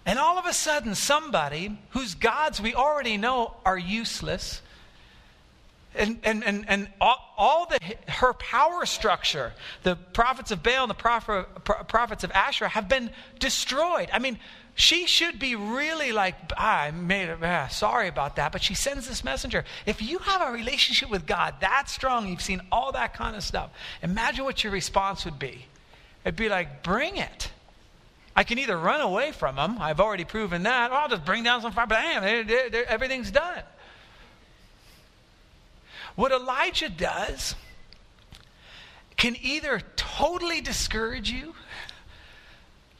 [0.05, 4.61] And all of a sudden, somebody whose gods we already know are useless,
[5.95, 7.79] and, and, and, and all, all the,
[8.11, 11.45] her power structure, the prophets of Baal and the prophet,
[11.87, 14.09] prophets of Asherah have been destroyed.
[14.13, 14.39] I mean,
[14.75, 18.51] she should be really like, ah, I made it, ah, sorry about that.
[18.51, 19.65] But she sends this messenger.
[19.87, 23.43] If you have a relationship with God that strong, you've seen all that kind of
[23.43, 23.71] stuff,
[24.03, 25.65] imagine what your response would be.
[26.23, 27.51] It'd be like, bring it.
[28.35, 31.43] I can either run away from them, I've already proven that, or I'll just bring
[31.43, 32.47] down some fire, bam,
[32.87, 33.63] everything's done.
[36.17, 37.53] What Elijah does
[39.17, 41.53] can either totally discourage you,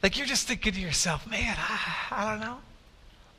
[0.04, 1.80] like you're just thinking to yourself, man, I,
[2.12, 2.58] I don't know,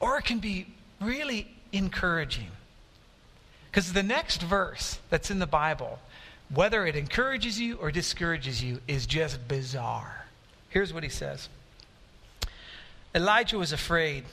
[0.02, 0.68] or it can be
[1.00, 2.50] really encouraging.
[3.72, 6.00] Because the next verse that's in the Bible,
[6.54, 10.26] whether it encourages you or discourages you, is just bizarre.
[10.68, 11.48] Here's what he says
[13.16, 14.26] Elijah was afraid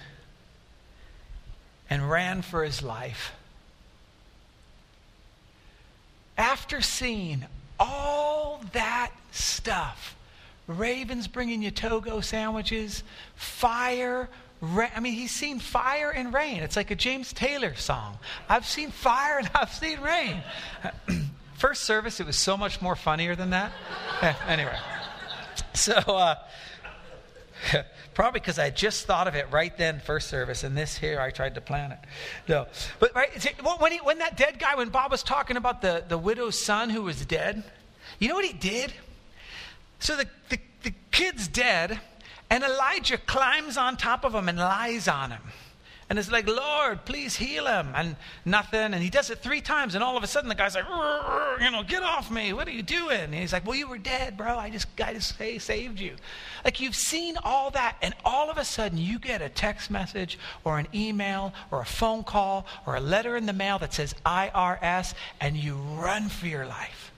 [1.88, 3.30] and ran for his life
[6.66, 7.46] after seeing
[7.78, 10.16] all that stuff,
[10.66, 13.04] ravens bringing you Togo sandwiches,
[13.36, 14.28] fire,
[14.60, 16.64] Ra- I mean, he's seen fire and rain.
[16.64, 18.18] It's like a James Taylor song.
[18.48, 20.42] I've seen fire and I've seen rain.
[21.54, 23.70] First service, it was so much more funnier than that.
[24.48, 24.76] anyway,
[25.72, 26.34] so uh,
[28.14, 31.30] Probably because I just thought of it right then, first service, and this here I
[31.30, 31.98] tried to plan it.
[32.48, 32.66] No,
[32.98, 33.30] but right
[33.78, 36.90] when he, when that dead guy, when Bob was talking about the the widow's son
[36.90, 37.64] who was dead,
[38.18, 38.92] you know what he did?
[39.98, 42.00] So the the, the kid's dead,
[42.50, 45.42] and Elijah climbs on top of him and lies on him.
[46.08, 47.88] And it's like, Lord, please heal him.
[47.94, 48.14] And
[48.44, 48.94] nothing.
[48.94, 49.96] And he does it three times.
[49.96, 50.84] And all of a sudden, the guy's like,
[51.60, 52.52] you know, get off me.
[52.52, 53.20] What are you doing?
[53.20, 54.56] And he's like, well, you were dead, bro.
[54.56, 56.14] I just, I just hey, saved you.
[56.64, 57.96] Like, you've seen all that.
[58.02, 61.86] And all of a sudden, you get a text message or an email or a
[61.86, 66.46] phone call or a letter in the mail that says IRS, and you run for
[66.46, 67.10] your life.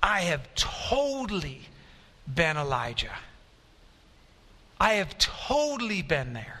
[0.00, 1.62] I have totally
[2.32, 3.12] been Elijah.
[4.80, 6.60] I have totally been there.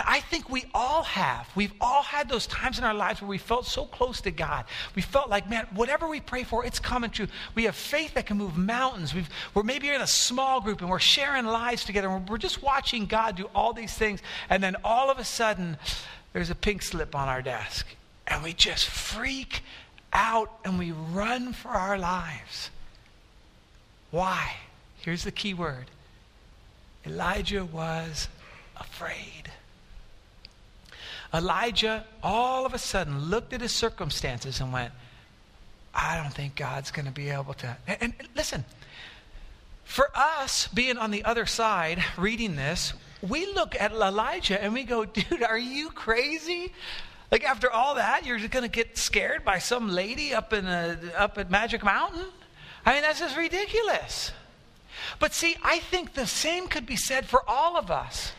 [0.00, 1.46] And I think we all have.
[1.54, 4.64] We've all had those times in our lives where we felt so close to God.
[4.94, 7.26] We felt like, man, whatever we pray for, it's coming true.
[7.54, 9.12] We have faith that can move mountains.
[9.12, 12.62] we are maybe in a small group and we're sharing lives together and we're just
[12.62, 14.22] watching God do all these things.
[14.48, 15.76] And then all of a sudden,
[16.32, 17.86] there's a pink slip on our desk.
[18.26, 19.62] And we just freak
[20.14, 22.70] out and we run for our lives.
[24.10, 24.56] Why?
[25.02, 25.90] Here's the key word
[27.04, 28.28] Elijah was
[28.78, 29.50] afraid.
[31.32, 34.92] Elijah all of a sudden looked at his circumstances and went,
[35.94, 37.76] I don't think God's going to be able to.
[37.86, 38.64] And, and, listen,
[39.84, 44.84] for us being on the other side reading this, we look at Elijah and we
[44.84, 46.72] go, dude, are you crazy?
[47.30, 50.66] Like after all that, you're just going to get scared by some lady up in
[50.66, 52.26] a, up at Magic Mountain?
[52.84, 54.32] I mean, that's just ridiculous.
[55.18, 58.32] But see, I think the same could be said for all of us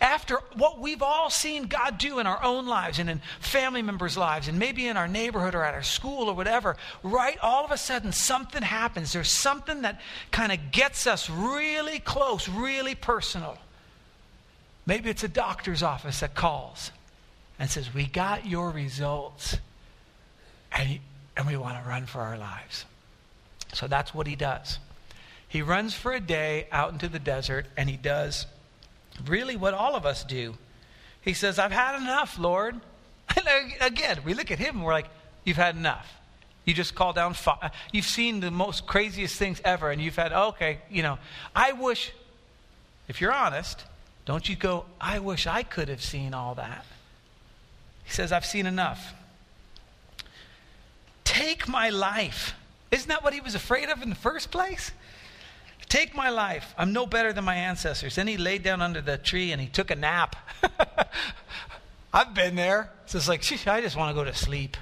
[0.00, 4.16] after what we've all seen God do in our own lives and in family members'
[4.16, 7.38] lives and maybe in our neighborhood or at our school or whatever, right?
[7.42, 9.12] All of a sudden, something happens.
[9.12, 13.58] There's something that kind of gets us really close, really personal.
[14.86, 16.90] Maybe it's a doctor's office that calls
[17.58, 19.56] and says, We got your results,
[20.72, 20.98] and,
[21.36, 22.84] and we want to run for our lives.
[23.72, 24.78] So that's what he does.
[25.48, 28.46] He runs for a day out into the desert, and he does
[29.26, 30.54] really what all of us do.
[31.20, 32.80] He says, I've had enough, Lord.
[33.34, 35.08] And again, we look at him and we're like,
[35.44, 36.20] You've had enough.
[36.64, 37.72] You just call down fire.
[37.92, 41.18] You've seen the most craziest things ever, and you've had, okay, you know,
[41.56, 42.12] I wish,
[43.08, 43.84] if you're honest,
[44.24, 46.86] don't you go, I wish I could have seen all that.
[48.04, 49.12] He says, I've seen enough.
[51.24, 52.54] Take my life.
[52.92, 54.92] Isn't that what he was afraid of in the first place?
[55.88, 56.74] Take my life.
[56.78, 58.14] I'm no better than my ancestors.
[58.14, 60.36] Then he laid down under the tree and he took a nap.
[62.12, 62.90] I've been there.
[63.06, 64.76] So It's like, I just want to go to sleep.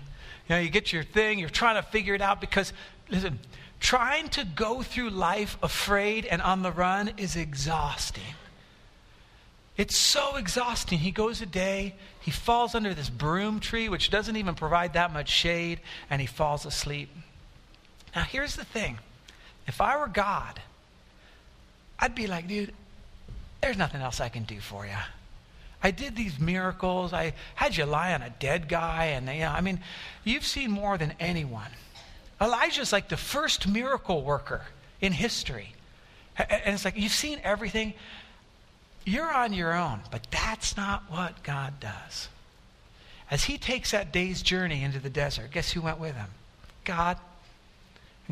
[0.49, 2.73] You know, you get your thing, you're trying to figure it out because,
[3.09, 3.39] listen,
[3.79, 8.35] trying to go through life afraid and on the run is exhausting.
[9.77, 10.99] It's so exhausting.
[10.99, 15.13] He goes a day, he falls under this broom tree, which doesn't even provide that
[15.13, 17.09] much shade, and he falls asleep.
[18.15, 18.99] Now, here's the thing
[19.67, 20.61] if I were God,
[22.01, 22.73] I'd be like, dude,
[23.61, 24.93] there's nothing else I can do for you.
[25.83, 27.13] I did these miracles.
[27.13, 29.07] I had you lie on a dead guy.
[29.07, 29.81] And, you know, I mean,
[30.25, 31.71] you've seen more than anyone.
[32.41, 34.63] Elijah's like the first miracle worker
[35.01, 35.75] in history.
[36.37, 37.95] And it's like, you've seen everything.
[39.05, 40.01] You're on your own.
[40.11, 42.29] But that's not what God does.
[43.31, 46.29] As he takes that day's journey into the desert, guess who went with him?
[46.85, 47.19] God.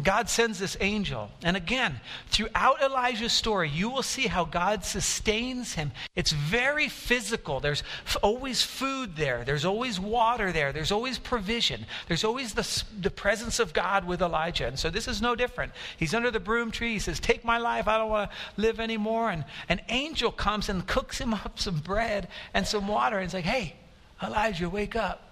[0.03, 1.31] God sends this angel.
[1.43, 5.93] And again, throughout Elijah's story, you will see how God sustains him.
[6.15, 7.61] It's very physical.
[7.61, 7.83] There's
[8.23, 13.59] always food there, there's always water there, there's always provision, there's always the, the presence
[13.59, 14.67] of God with Elijah.
[14.67, 15.73] And so this is no different.
[15.97, 16.93] He's under the broom tree.
[16.93, 17.89] He says, Take my life.
[17.89, 19.31] I don't want to live anymore.
[19.31, 23.17] And an angel comes and cooks him up some bread and some water.
[23.17, 23.75] And it's like, Hey,
[24.23, 25.23] Elijah, wake up.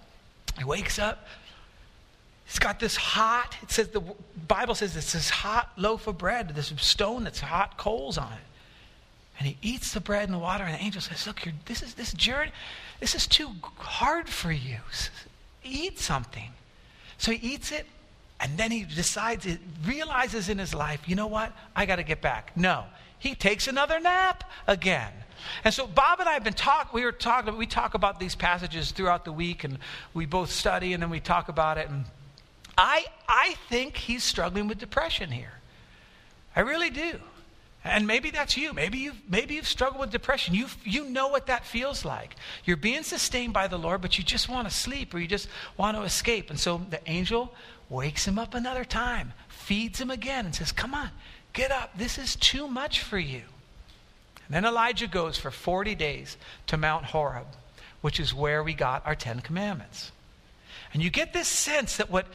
[0.57, 1.25] He wakes up
[2.47, 4.01] He's got this hot, it says the
[4.47, 8.39] Bible says it's this hot loaf of bread, this stone that's hot coals on it.
[9.37, 11.93] And he eats the bread and the water, and the angel says, Look, this is
[11.93, 12.51] this journey,
[13.01, 14.77] this is too hard for you.
[15.63, 16.51] Eat something.
[17.17, 17.85] So he eats it,
[18.39, 21.51] and then he decides, it realizes in his life, you know what?
[21.75, 22.55] I got to get back.
[22.55, 22.85] No.
[23.19, 25.11] He takes another nap again.
[25.65, 28.35] And so Bob and I have been talking, we were talking, we talk about these
[28.35, 29.79] passages throughout the week, and
[30.13, 31.89] we both study, and then we talk about it.
[31.89, 32.05] And
[32.77, 35.53] I, I think he's struggling with depression here.
[36.55, 37.19] I really do.
[37.83, 38.73] And maybe that's you.
[38.73, 40.53] Maybe you've, maybe you've struggled with depression.
[40.53, 42.35] You, you know what that feels like.
[42.65, 45.47] You're being sustained by the Lord, but you just want to sleep or you just
[45.77, 46.49] want to escape.
[46.49, 47.53] And so the angel
[47.89, 51.09] wakes him up another time, feeds him again, and says, Come on,
[51.53, 51.97] get up.
[51.97, 53.43] This is too much for you.
[54.47, 56.37] And then Elijah goes for 40 days
[56.67, 57.47] to Mount Horeb,
[58.01, 60.11] which is where we got our Ten Commandments.
[60.93, 62.27] And you get this sense that what,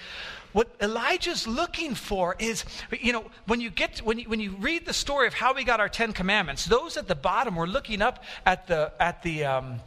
[0.52, 2.64] what Elijah's looking for is,
[3.00, 5.64] you know, when you get when you, when you read the story of how we
[5.64, 9.44] got our Ten Commandments, those at the bottom were looking up at the at the
[9.44, 9.80] um,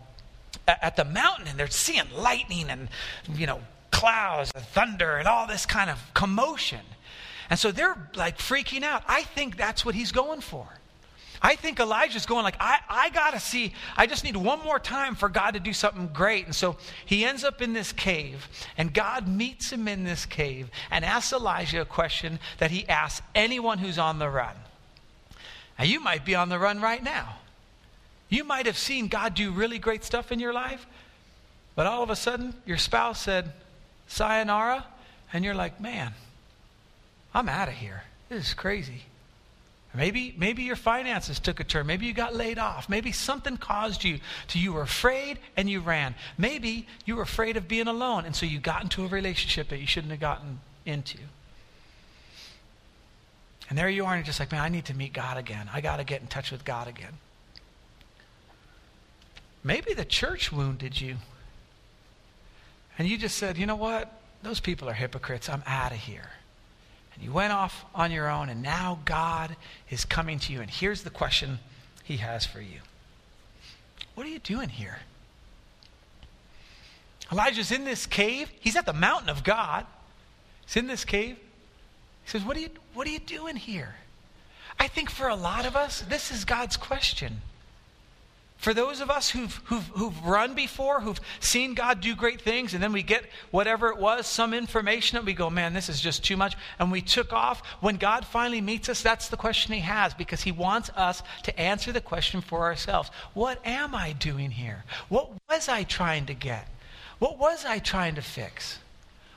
[0.67, 2.89] at the mountain and they're seeing lightning and
[3.33, 6.81] you know clouds, thunder, and all this kind of commotion.
[7.49, 9.03] And so they're like freaking out.
[9.07, 10.67] I think that's what he's going for.
[11.45, 14.79] I think Elijah's going like, I, I got to see, I just need one more
[14.79, 16.45] time for God to do something great.
[16.45, 20.71] And so he ends up in this cave, and God meets him in this cave
[20.89, 24.55] and asks Elijah a question that he asks anyone who's on the run.
[25.77, 27.36] Now, you might be on the run right now.
[28.27, 30.88] You might have seen God do really great stuff in your life,
[31.75, 33.53] but all of a sudden, your spouse said,
[34.08, 34.84] Sayonara,
[35.31, 36.15] and you're like, man,
[37.36, 38.01] I'm out of here.
[38.29, 39.03] This is crazy.
[39.95, 41.88] Maybe, maybe your finances took a turn.
[41.88, 42.89] Maybe you got laid off.
[42.89, 46.15] Maybe something caused you to you were afraid and you ran.
[46.38, 49.79] Maybe you were afraid of being alone, and so you got into a relationship that
[49.79, 51.17] you shouldn't have gotten into.
[53.69, 55.69] And there you are, and you're just like, man, I need to meet God again.
[55.73, 57.13] I got to get in touch with God again.
[59.63, 61.17] Maybe the church wounded you.
[62.97, 64.21] And you just said, you know what?
[64.43, 65.49] Those people are hypocrites.
[65.49, 66.29] I'm out of here.
[67.15, 69.56] And you went off on your own, and now God
[69.89, 70.62] is coming to you.
[70.62, 71.60] And here's the question
[72.04, 72.80] He has for you
[74.13, 74.99] What are you doing here?
[77.32, 78.51] Elijah's in this cave.
[78.60, 79.86] He's at the mountain of God.
[80.65, 81.38] He's in this cave.
[82.23, 83.95] He says, What are you, what are you doing here?
[84.80, 87.41] I think for a lot of us, this is God's question.
[88.57, 92.73] For those of us who've, who've, who've run before, who've seen God do great things,
[92.73, 96.01] and then we get whatever it was, some information, and we go, man, this is
[96.01, 97.65] just too much, and we took off.
[97.81, 101.59] When God finally meets us, that's the question He has because He wants us to
[101.59, 104.83] answer the question for ourselves What am I doing here?
[105.09, 106.67] What was I trying to get?
[107.19, 108.79] What was I trying to fix?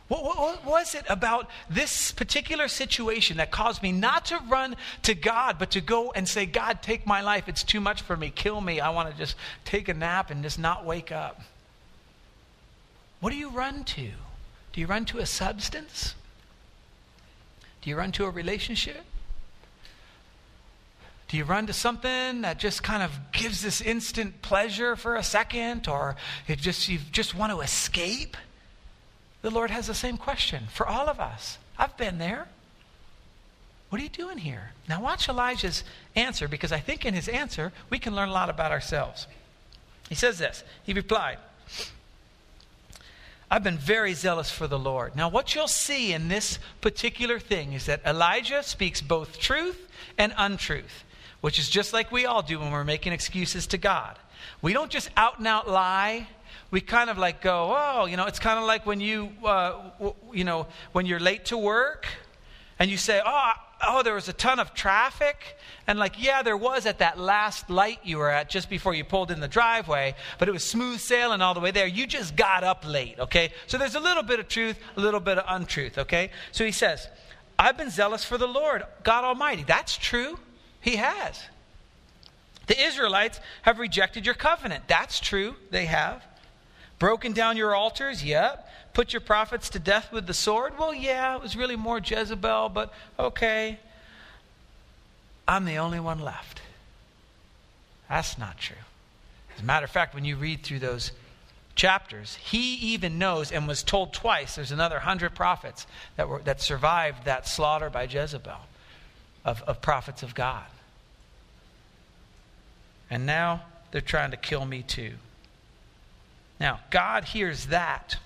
[0.09, 4.77] What, what, what, was it about this particular situation that caused me not to run
[5.03, 7.47] to God, but to go and say, God, take my life.
[7.47, 8.31] It's too much for me.
[8.31, 8.81] Kill me.
[8.81, 11.43] I want to just take a nap and just not wake up.
[13.21, 14.11] What do you run to?
[14.73, 16.15] Do you run to a substance?
[17.83, 19.05] Do you run to a relationship?
[21.29, 25.23] Do you run to something that just kind of gives this instant pleasure for a
[25.23, 26.17] second, or
[26.47, 28.37] it just you just want to escape?
[29.43, 31.59] The Lord has the same question for all of us.
[31.79, 32.49] I've been there.
[33.89, 34.73] What are you doing here?
[34.89, 38.51] Now, watch Elijah's answer because I think in his answer we can learn a lot
[38.51, 39.27] about ourselves.
[40.09, 41.39] He says this He replied,
[43.51, 45.17] I've been very zealous for the Lord.
[45.17, 50.35] Now, what you'll see in this particular thing is that Elijah speaks both truth and
[50.37, 51.05] untruth,
[51.41, 54.19] which is just like we all do when we're making excuses to God.
[54.61, 56.29] We don't just out and out lie
[56.71, 59.91] we kind of like go, oh, you know, it's kind of like when you, uh,
[59.99, 62.07] w- you know, when you're late to work
[62.79, 63.53] and you say, oh,
[63.87, 65.57] oh, there was a ton of traffic.
[65.87, 69.05] And like, yeah, there was at that last light you were at just before you
[69.05, 71.87] pulled in the driveway, but it was smooth sailing all the way there.
[71.87, 73.53] You just got up late, okay?
[73.67, 76.31] So there's a little bit of truth, a little bit of untruth, okay?
[76.53, 77.09] So he says,
[77.59, 79.65] I've been zealous for the Lord, God Almighty.
[79.67, 80.39] That's true.
[80.81, 81.43] He has.
[82.67, 84.85] The Israelites have rejected your covenant.
[84.87, 85.57] That's true.
[85.71, 86.23] They have.
[86.99, 88.25] Broken down your altars?
[88.25, 88.69] Yep.
[88.93, 90.79] Put your prophets to death with the sword?
[90.79, 93.79] Well, yeah, it was really more Jezebel, but okay.
[95.47, 96.61] I'm the only one left.
[98.09, 98.77] That's not true.
[99.55, 101.13] As a matter of fact, when you read through those
[101.75, 106.61] chapters, he even knows and was told twice there's another hundred prophets that, were, that
[106.61, 108.59] survived that slaughter by Jezebel
[109.45, 110.67] of, of prophets of God.
[113.11, 115.15] And now they're trying to kill me too.
[116.61, 118.17] Now, God hears that.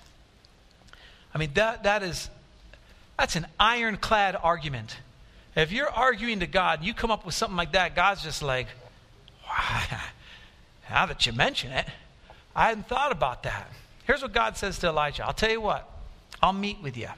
[1.33, 2.29] I mean, that, that is,
[3.17, 4.97] that's an ironclad argument.
[5.55, 8.41] If you're arguing to God and you come up with something like that, God's just
[8.41, 8.67] like,
[9.47, 9.83] wow,
[10.89, 11.85] now that you mention it,
[12.55, 13.71] I hadn't thought about that.
[14.05, 15.89] Here's what God says to Elijah I'll tell you what,
[16.41, 17.09] I'll meet with you.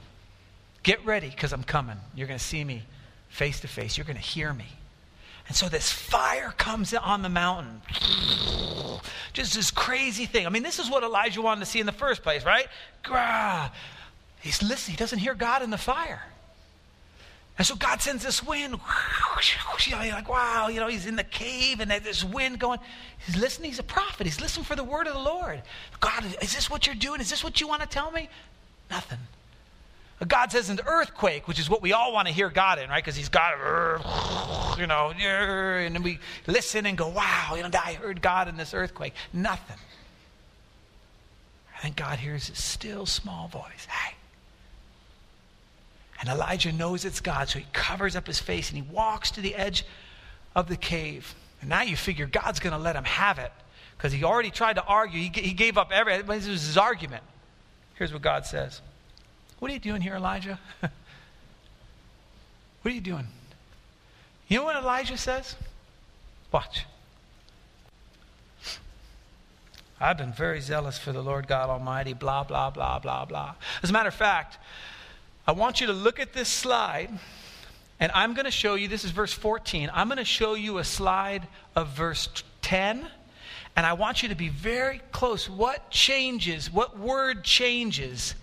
[0.82, 1.96] Get ready because I'm coming.
[2.14, 2.82] You're going to see me
[3.28, 4.66] face to face, you're going to hear me.
[5.48, 7.82] And so this fire comes on the mountain.
[9.32, 10.46] Just this crazy thing.
[10.46, 12.66] I mean, this is what Elijah wanted to see in the first place, right?
[14.40, 14.96] He's listening.
[14.96, 16.22] He doesn't hear God in the fire.
[17.58, 18.78] And so God sends this wind.
[19.86, 22.80] You're like, wow, you know, he's in the cave and there's this wind going.
[23.24, 23.70] He's listening.
[23.70, 24.26] He's a prophet.
[24.26, 25.62] He's listening for the word of the Lord.
[26.00, 27.20] God, is this what you're doing?
[27.20, 28.28] Is this what you want to tell me?
[28.90, 29.18] Nothing.
[30.24, 33.04] God says an earthquake, which is what we all want to hear God in, right?
[33.04, 33.52] Because He's got,
[34.78, 38.56] you know, and then we listen and go, wow, you know, I heard God in
[38.56, 39.12] this earthquake.
[39.32, 39.76] Nothing.
[41.82, 43.86] And God hears his still small voice.
[43.88, 44.14] Hey.
[46.20, 49.42] And Elijah knows it's God, so he covers up his face and he walks to
[49.42, 49.84] the edge
[50.54, 51.34] of the cave.
[51.60, 53.52] And now you figure God's going to let him have it
[53.96, 55.20] because he already tried to argue.
[55.20, 56.26] He, he gave up everything.
[56.26, 57.22] this was his argument.
[57.94, 58.80] Here's what God says
[59.58, 60.58] What are you doing here, Elijah?
[60.80, 60.92] what
[62.84, 63.26] are you doing?
[64.48, 65.56] You know what Elijah says?
[66.52, 66.84] Watch.
[69.98, 73.54] I've been very zealous for the Lord God Almighty, blah, blah, blah, blah, blah.
[73.82, 74.58] As a matter of fact,
[75.46, 77.10] I want you to look at this slide,
[77.98, 79.90] and I'm going to show you this is verse 14.
[79.94, 82.28] I'm going to show you a slide of verse
[82.60, 83.06] 10,
[83.74, 85.48] and I want you to be very close.
[85.48, 88.34] What changes, what word changes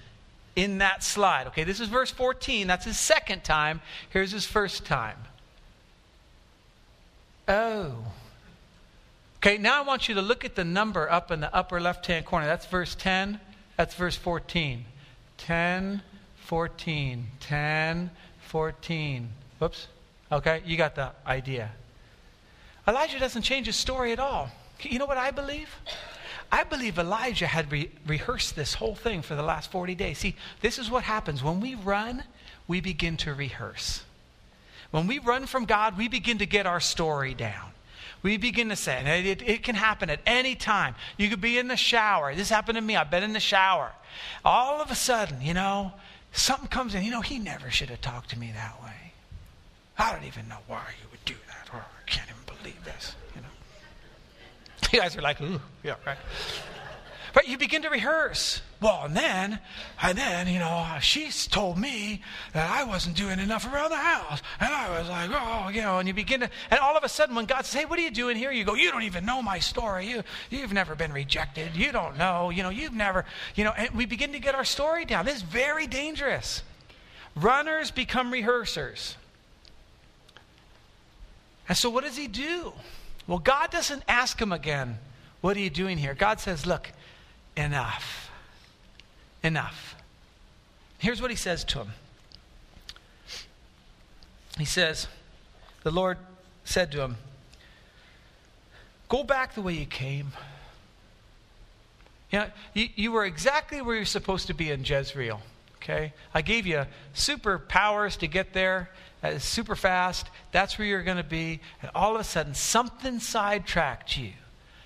[0.56, 1.48] in that slide?
[1.48, 2.68] Okay, this is verse 14.
[2.68, 3.82] That's his second time.
[4.10, 5.18] Here's his first time.
[7.48, 7.96] Oh.
[9.38, 12.06] Okay, now I want you to look at the number up in the upper left
[12.06, 12.46] hand corner.
[12.46, 13.40] That's verse 10.
[13.76, 14.86] That's verse 14.
[15.38, 16.02] 10,
[16.36, 17.28] 14.
[17.40, 18.12] 10,
[18.48, 19.30] 14.
[19.60, 19.88] Whoops.
[20.32, 21.72] Okay, you got the idea.
[22.88, 24.50] Elijah doesn't change his story at all.
[24.82, 25.70] You know what I believe?
[26.54, 30.20] I believe Elijah had re- rehearsed this whole thing for the last 40 days.
[30.20, 31.44] See, this is what happens.
[31.44, 32.24] When we run,
[32.68, 34.04] we begin to rehearse.
[34.92, 37.74] When we run from God, we begin to get our story down
[38.24, 40.96] we begin to say, and it, it, can happen at any time.
[41.18, 42.34] You could be in the shower.
[42.34, 42.96] This happened to me.
[42.96, 43.92] I've been in the shower.
[44.46, 45.92] All of a sudden, you know,
[46.32, 47.04] something comes in.
[47.04, 49.12] You know, he never should have talked to me that way.
[49.98, 51.74] I don't even know why he would do that.
[51.74, 53.16] Or I can't even believe this.
[54.98, 56.18] You guys are like, ooh, yeah, right.
[57.34, 58.62] But you begin to rehearse.
[58.80, 59.60] Well, and then,
[60.00, 62.22] and then, you know, she's told me
[62.54, 64.44] that I wasn't doing enough around the house.
[64.60, 67.10] And I was like, oh, you know, and you begin to, and all of a
[67.10, 68.52] sudden when God says, hey, what are you doing here?
[68.52, 70.06] You go, you don't even know my story.
[70.08, 70.22] You,
[70.52, 71.76] you've never been rejected.
[71.76, 72.52] You don't know.
[72.52, 73.26] You know, you've never,
[73.56, 75.26] you know, and we begin to get our story down.
[75.26, 76.62] This is very dangerous.
[77.36, 79.16] Runners become rehearsers.
[81.68, 82.74] And so what does he do?
[83.28, 84.98] Well, God doesn't ask him again,
[85.42, 86.14] what are you doing here?
[86.14, 86.92] God says, look,
[87.56, 88.32] enough.
[89.44, 89.96] Enough.
[91.00, 91.92] Here's what he says to him
[94.58, 95.08] He says,
[95.84, 96.18] The Lord
[96.64, 97.18] said to him,
[99.10, 100.32] Go back the way you came.
[102.32, 105.42] You, know, you, you were exactly where you're supposed to be in Jezreel.
[105.76, 106.14] Okay?
[106.34, 108.90] I gave you super powers to get there
[109.24, 110.28] uh, super fast.
[110.52, 111.62] That's where you're going to be.
[111.82, 114.32] And all of a sudden, something sidetracked you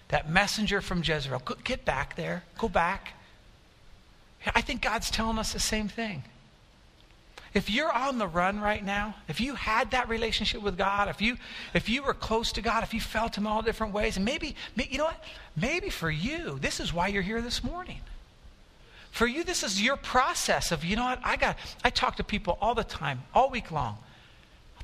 [0.09, 1.41] that messenger from Jezreel.
[1.43, 2.43] Go, get back there.
[2.57, 3.13] Go back.
[4.55, 6.23] I think God's telling us the same thing.
[7.53, 11.21] If you're on the run right now, if you had that relationship with God, if
[11.21, 11.37] you
[11.73, 14.55] if you were close to God, if you felt him all different ways, and maybe
[14.75, 15.23] you know what?
[15.55, 18.01] Maybe for you, this is why you're here this morning.
[19.11, 22.23] For you, this is your process of, you know what, I got I talk to
[22.23, 23.97] people all the time, all week long.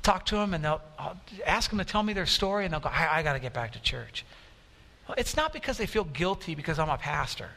[0.04, 2.80] Talk to them and they'll I'll ask them to tell me their story, and they'll
[2.80, 4.24] go, I, I got to get back to church.
[5.08, 7.48] Well, it's not because they feel guilty because I'm a pastor.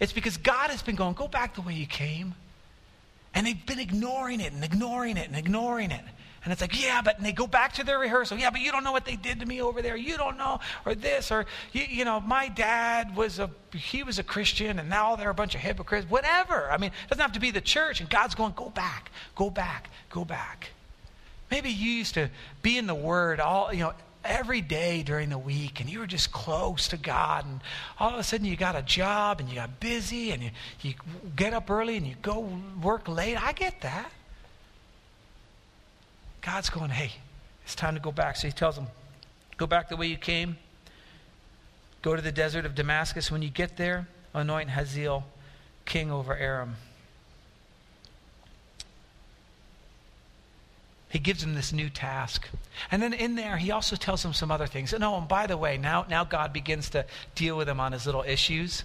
[0.00, 2.34] It's because God has been going, go back the way you came.
[3.34, 6.00] And they've been ignoring it and ignoring it and ignoring it.
[6.44, 8.38] And it's like, yeah, but and they go back to their rehearsal.
[8.38, 9.96] Yeah, but you don't know what they did to me over there.
[9.96, 14.18] You don't know, or this, or you, you know, my dad was a he was
[14.18, 16.08] a Christian, and now they're a bunch of hypocrites.
[16.08, 16.70] Whatever.
[16.70, 18.00] I mean, it doesn't have to be the church.
[18.00, 20.70] And God's going, go back, go back, go back.
[21.50, 22.30] Maybe you used to
[22.62, 23.94] be in the Word all, you know,
[24.24, 27.60] every day during the week and you were just close to God and
[27.98, 30.50] all of a sudden you got a job and you got busy and you,
[30.82, 30.94] you
[31.34, 32.50] get up early and you go
[32.82, 33.42] work late.
[33.42, 34.10] I get that.
[36.42, 37.12] God's going, hey,
[37.64, 38.36] it's time to go back.
[38.36, 38.86] So he tells them,
[39.56, 40.56] go back the way you came.
[42.02, 43.30] Go to the desert of Damascus.
[43.30, 45.24] When you get there, anoint Hazael
[45.84, 46.76] king over Aram.
[51.10, 52.48] He gives him this new task.
[52.90, 54.92] And then in there, he also tells him some other things.
[54.92, 57.92] And oh, and by the way, now, now God begins to deal with him on
[57.92, 58.84] his little issues.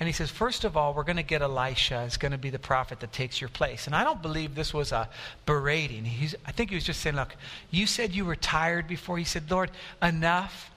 [0.00, 2.04] And he says, first of all, we're going to get Elisha.
[2.06, 3.86] It's going to be the prophet that takes your place.
[3.86, 5.08] And I don't believe this was a
[5.44, 6.04] berating.
[6.04, 7.34] He's, I think he was just saying, look,
[7.70, 9.18] you said you were tired before.
[9.18, 10.70] He said, Lord, enough.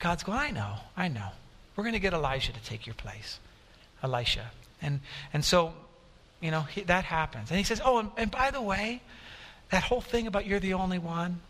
[0.00, 1.28] God's going, I know, I know.
[1.76, 3.38] We're going to get Elijah to take your place.
[4.02, 4.50] Elisha.
[4.82, 5.00] And,
[5.32, 5.72] and so,
[6.40, 7.50] you know, he, that happens.
[7.50, 9.00] And he says, oh, and, and by the way,
[9.72, 11.40] that whole thing about you're the only one,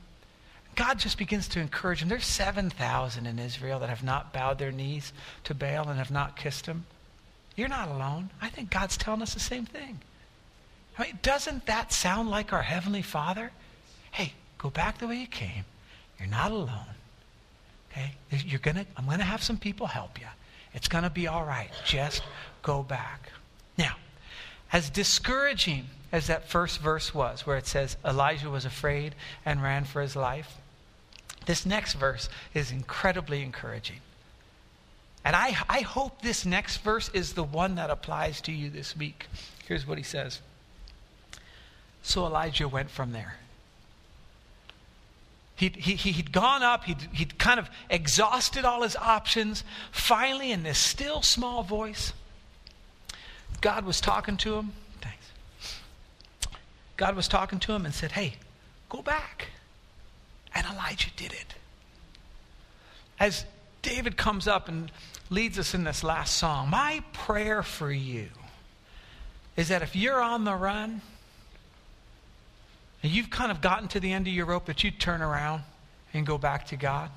[0.76, 2.08] God just begins to encourage him.
[2.08, 5.12] There's 7,000 in Israel that have not bowed their knees
[5.44, 6.86] to Baal and have not kissed him.
[7.56, 8.30] You're not alone.
[8.40, 9.98] I think God's telling us the same thing.
[10.96, 13.50] I mean, doesn't that sound like our Heavenly Father?
[14.12, 15.64] Hey, go back the way you came.
[16.18, 16.94] You're not alone.
[17.90, 18.12] Okay?
[18.30, 20.28] You're gonna, I'm going to have some people help you.
[20.74, 21.70] It's going to be all right.
[21.84, 22.22] Just
[22.62, 23.30] go back.
[23.76, 23.96] Now,
[24.72, 29.84] as discouraging as that first verse was, where it says Elijah was afraid and ran
[29.84, 30.58] for his life,
[31.46, 34.00] this next verse is incredibly encouraging.
[35.24, 38.96] And I, I hope this next verse is the one that applies to you this
[38.96, 39.26] week.
[39.66, 40.40] Here's what he says
[42.02, 43.36] So Elijah went from there.
[45.56, 49.62] He'd, he, he'd gone up, he'd, he'd kind of exhausted all his options.
[49.92, 52.12] Finally, in this still small voice,
[53.60, 54.72] God was talking to him.
[56.97, 58.34] God was talking to him and said, Hey,
[58.88, 59.49] go back.
[60.55, 61.55] And Elijah did it.
[63.18, 63.45] As
[63.80, 64.90] David comes up and
[65.30, 68.28] leads us in this last song, my prayer for you
[69.57, 71.01] is that if you're on the run
[73.03, 75.62] and you've kind of gotten to the end of your rope, that you turn around
[76.14, 77.11] and go back to God.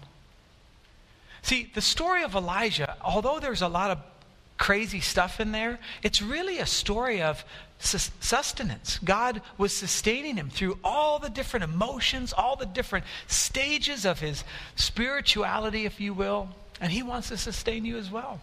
[1.42, 4.00] See, the story of Elijah, although there's a lot of
[4.58, 7.44] crazy stuff in there, it's really a story of
[7.80, 9.00] sustenance.
[9.04, 14.44] God was sustaining him through all the different emotions, all the different stages of his
[14.76, 16.50] spirituality, if you will,
[16.82, 18.42] and he wants to sustain you as well.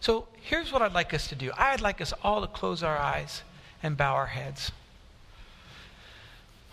[0.00, 2.96] So here's what I'd like us to do I'd like us all to close our
[2.96, 3.42] eyes
[3.82, 4.72] and bow our heads.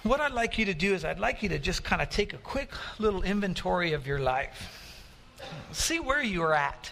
[0.04, 2.34] What I'd like you to do is, I'd like you to just kind of take
[2.34, 5.04] a quick little inventory of your life.
[5.72, 6.92] See where you are at.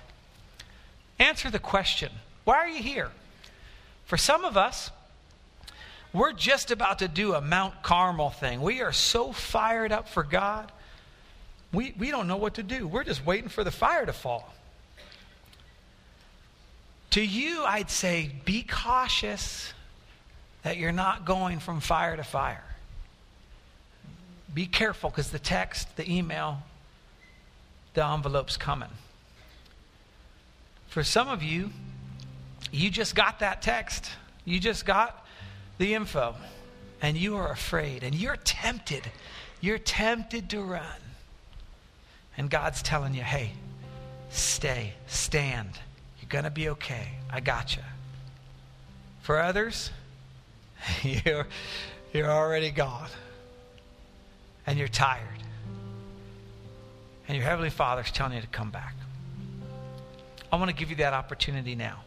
[1.19, 2.11] Answer the question
[2.43, 3.11] why are you here?
[4.05, 4.91] For some of us,
[6.13, 8.61] we're just about to do a Mount Carmel thing.
[8.61, 10.71] We are so fired up for God,
[11.73, 12.87] we, we don't know what to do.
[12.87, 14.53] We're just waiting for the fire to fall.
[17.11, 19.73] To you, I'd say be cautious
[20.63, 22.63] that you're not going from fire to fire.
[24.53, 26.59] Be careful because the text, the email,
[27.93, 28.89] the envelope's coming.
[30.87, 31.71] For some of you,
[32.75, 34.09] you just got that text.
[34.43, 35.25] You just got
[35.77, 36.35] the info.
[37.01, 38.03] And you are afraid.
[38.03, 39.03] And you're tempted.
[39.61, 40.83] You're tempted to run.
[42.37, 43.51] And God's telling you, hey,
[44.29, 45.69] stay, stand.
[46.19, 47.09] You're going to be okay.
[47.31, 47.83] I got you.
[49.21, 49.89] For others,
[51.01, 51.47] you're,
[52.13, 53.09] you're already gone.
[54.67, 55.21] And you're tired.
[57.27, 58.95] And your Heavenly Father's telling you to come back.
[60.51, 62.04] I want to give you that opportunity now.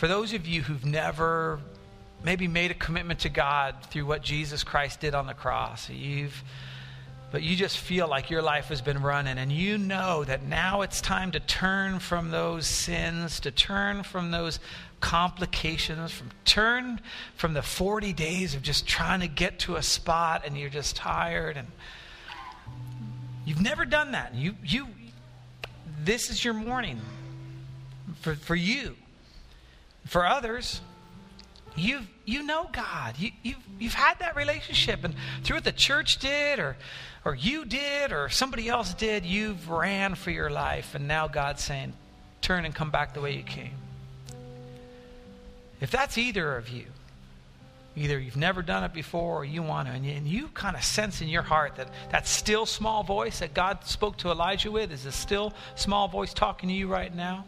[0.00, 1.60] For those of you who've never
[2.24, 6.42] maybe made a commitment to God through what Jesus Christ did on the cross, you've
[7.30, 10.80] but you just feel like your life has been running and you know that now
[10.80, 14.58] it's time to turn from those sins, to turn from those
[15.00, 16.98] complications, from turn
[17.34, 20.96] from the 40 days of just trying to get to a spot and you're just
[20.96, 21.68] tired and
[23.44, 24.34] you've never done that.
[24.34, 24.86] You you
[26.02, 26.98] this is your morning
[28.22, 28.96] for, for you.
[30.10, 30.80] For others,
[31.76, 33.14] you you know God.
[33.16, 35.04] You, you've, you've had that relationship.
[35.04, 36.76] And through what the church did, or,
[37.24, 40.96] or you did, or somebody else did, you've ran for your life.
[40.96, 41.92] And now God's saying,
[42.40, 43.70] turn and come back the way you came.
[45.80, 46.86] If that's either of you,
[47.96, 50.76] Either you've never done it before or you want to, and you, and you kind
[50.76, 54.70] of sense in your heart that that still small voice that God spoke to Elijah
[54.70, 57.44] with is a still small voice talking to you right now.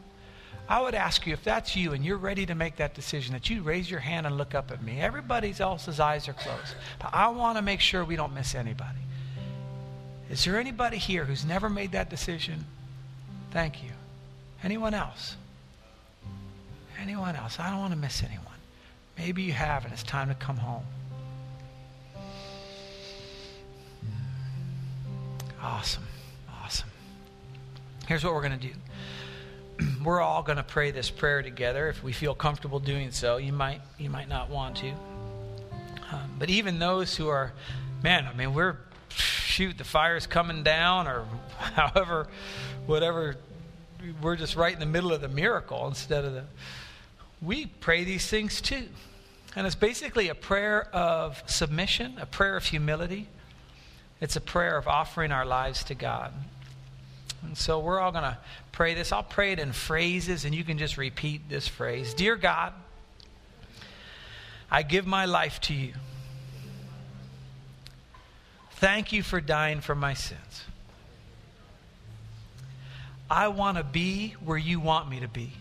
[0.68, 3.50] I would ask you if that's you and you're ready to make that decision, that
[3.50, 5.00] you raise your hand and look up at me.
[5.00, 9.00] Everybody else's eyes are closed, but I want to make sure we don't miss anybody.
[10.30, 12.64] Is there anybody here who's never made that decision?
[13.50, 13.90] Thank you.
[14.62, 15.36] Anyone else?
[17.00, 17.58] Anyone else?
[17.58, 18.46] I don't want to miss anyone.
[19.18, 20.84] Maybe you have, and it's time to come home.
[25.62, 26.04] Awesome.
[26.64, 26.88] Awesome.
[28.06, 28.74] Here's what we're going to do.
[30.04, 33.36] We're all going to pray this prayer together if we feel comfortable doing so.
[33.36, 34.90] You might you might not want to.
[36.10, 37.52] Um, but even those who are
[38.02, 38.78] man, I mean, we're
[39.10, 41.24] shoot, the fire's coming down or
[41.58, 42.26] however
[42.86, 43.36] whatever
[44.20, 46.44] we're just right in the middle of the miracle instead of the
[47.40, 48.88] we pray these things too.
[49.54, 53.28] And it's basically a prayer of submission, a prayer of humility.
[54.20, 56.32] It's a prayer of offering our lives to God.
[57.42, 58.38] And so we're all going to
[58.70, 59.12] pray this.
[59.12, 62.72] I'll pray it in phrases, and you can just repeat this phrase Dear God,
[64.70, 65.94] I give my life to you.
[68.72, 70.64] Thank you for dying for my sins.
[73.30, 75.52] I want to be where you want me to be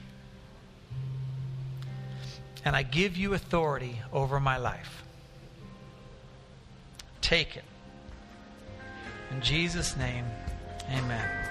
[2.63, 5.03] and I give you authority over my life.
[7.21, 7.63] Take it.
[9.31, 10.25] In Jesus' name,
[10.89, 11.50] amen.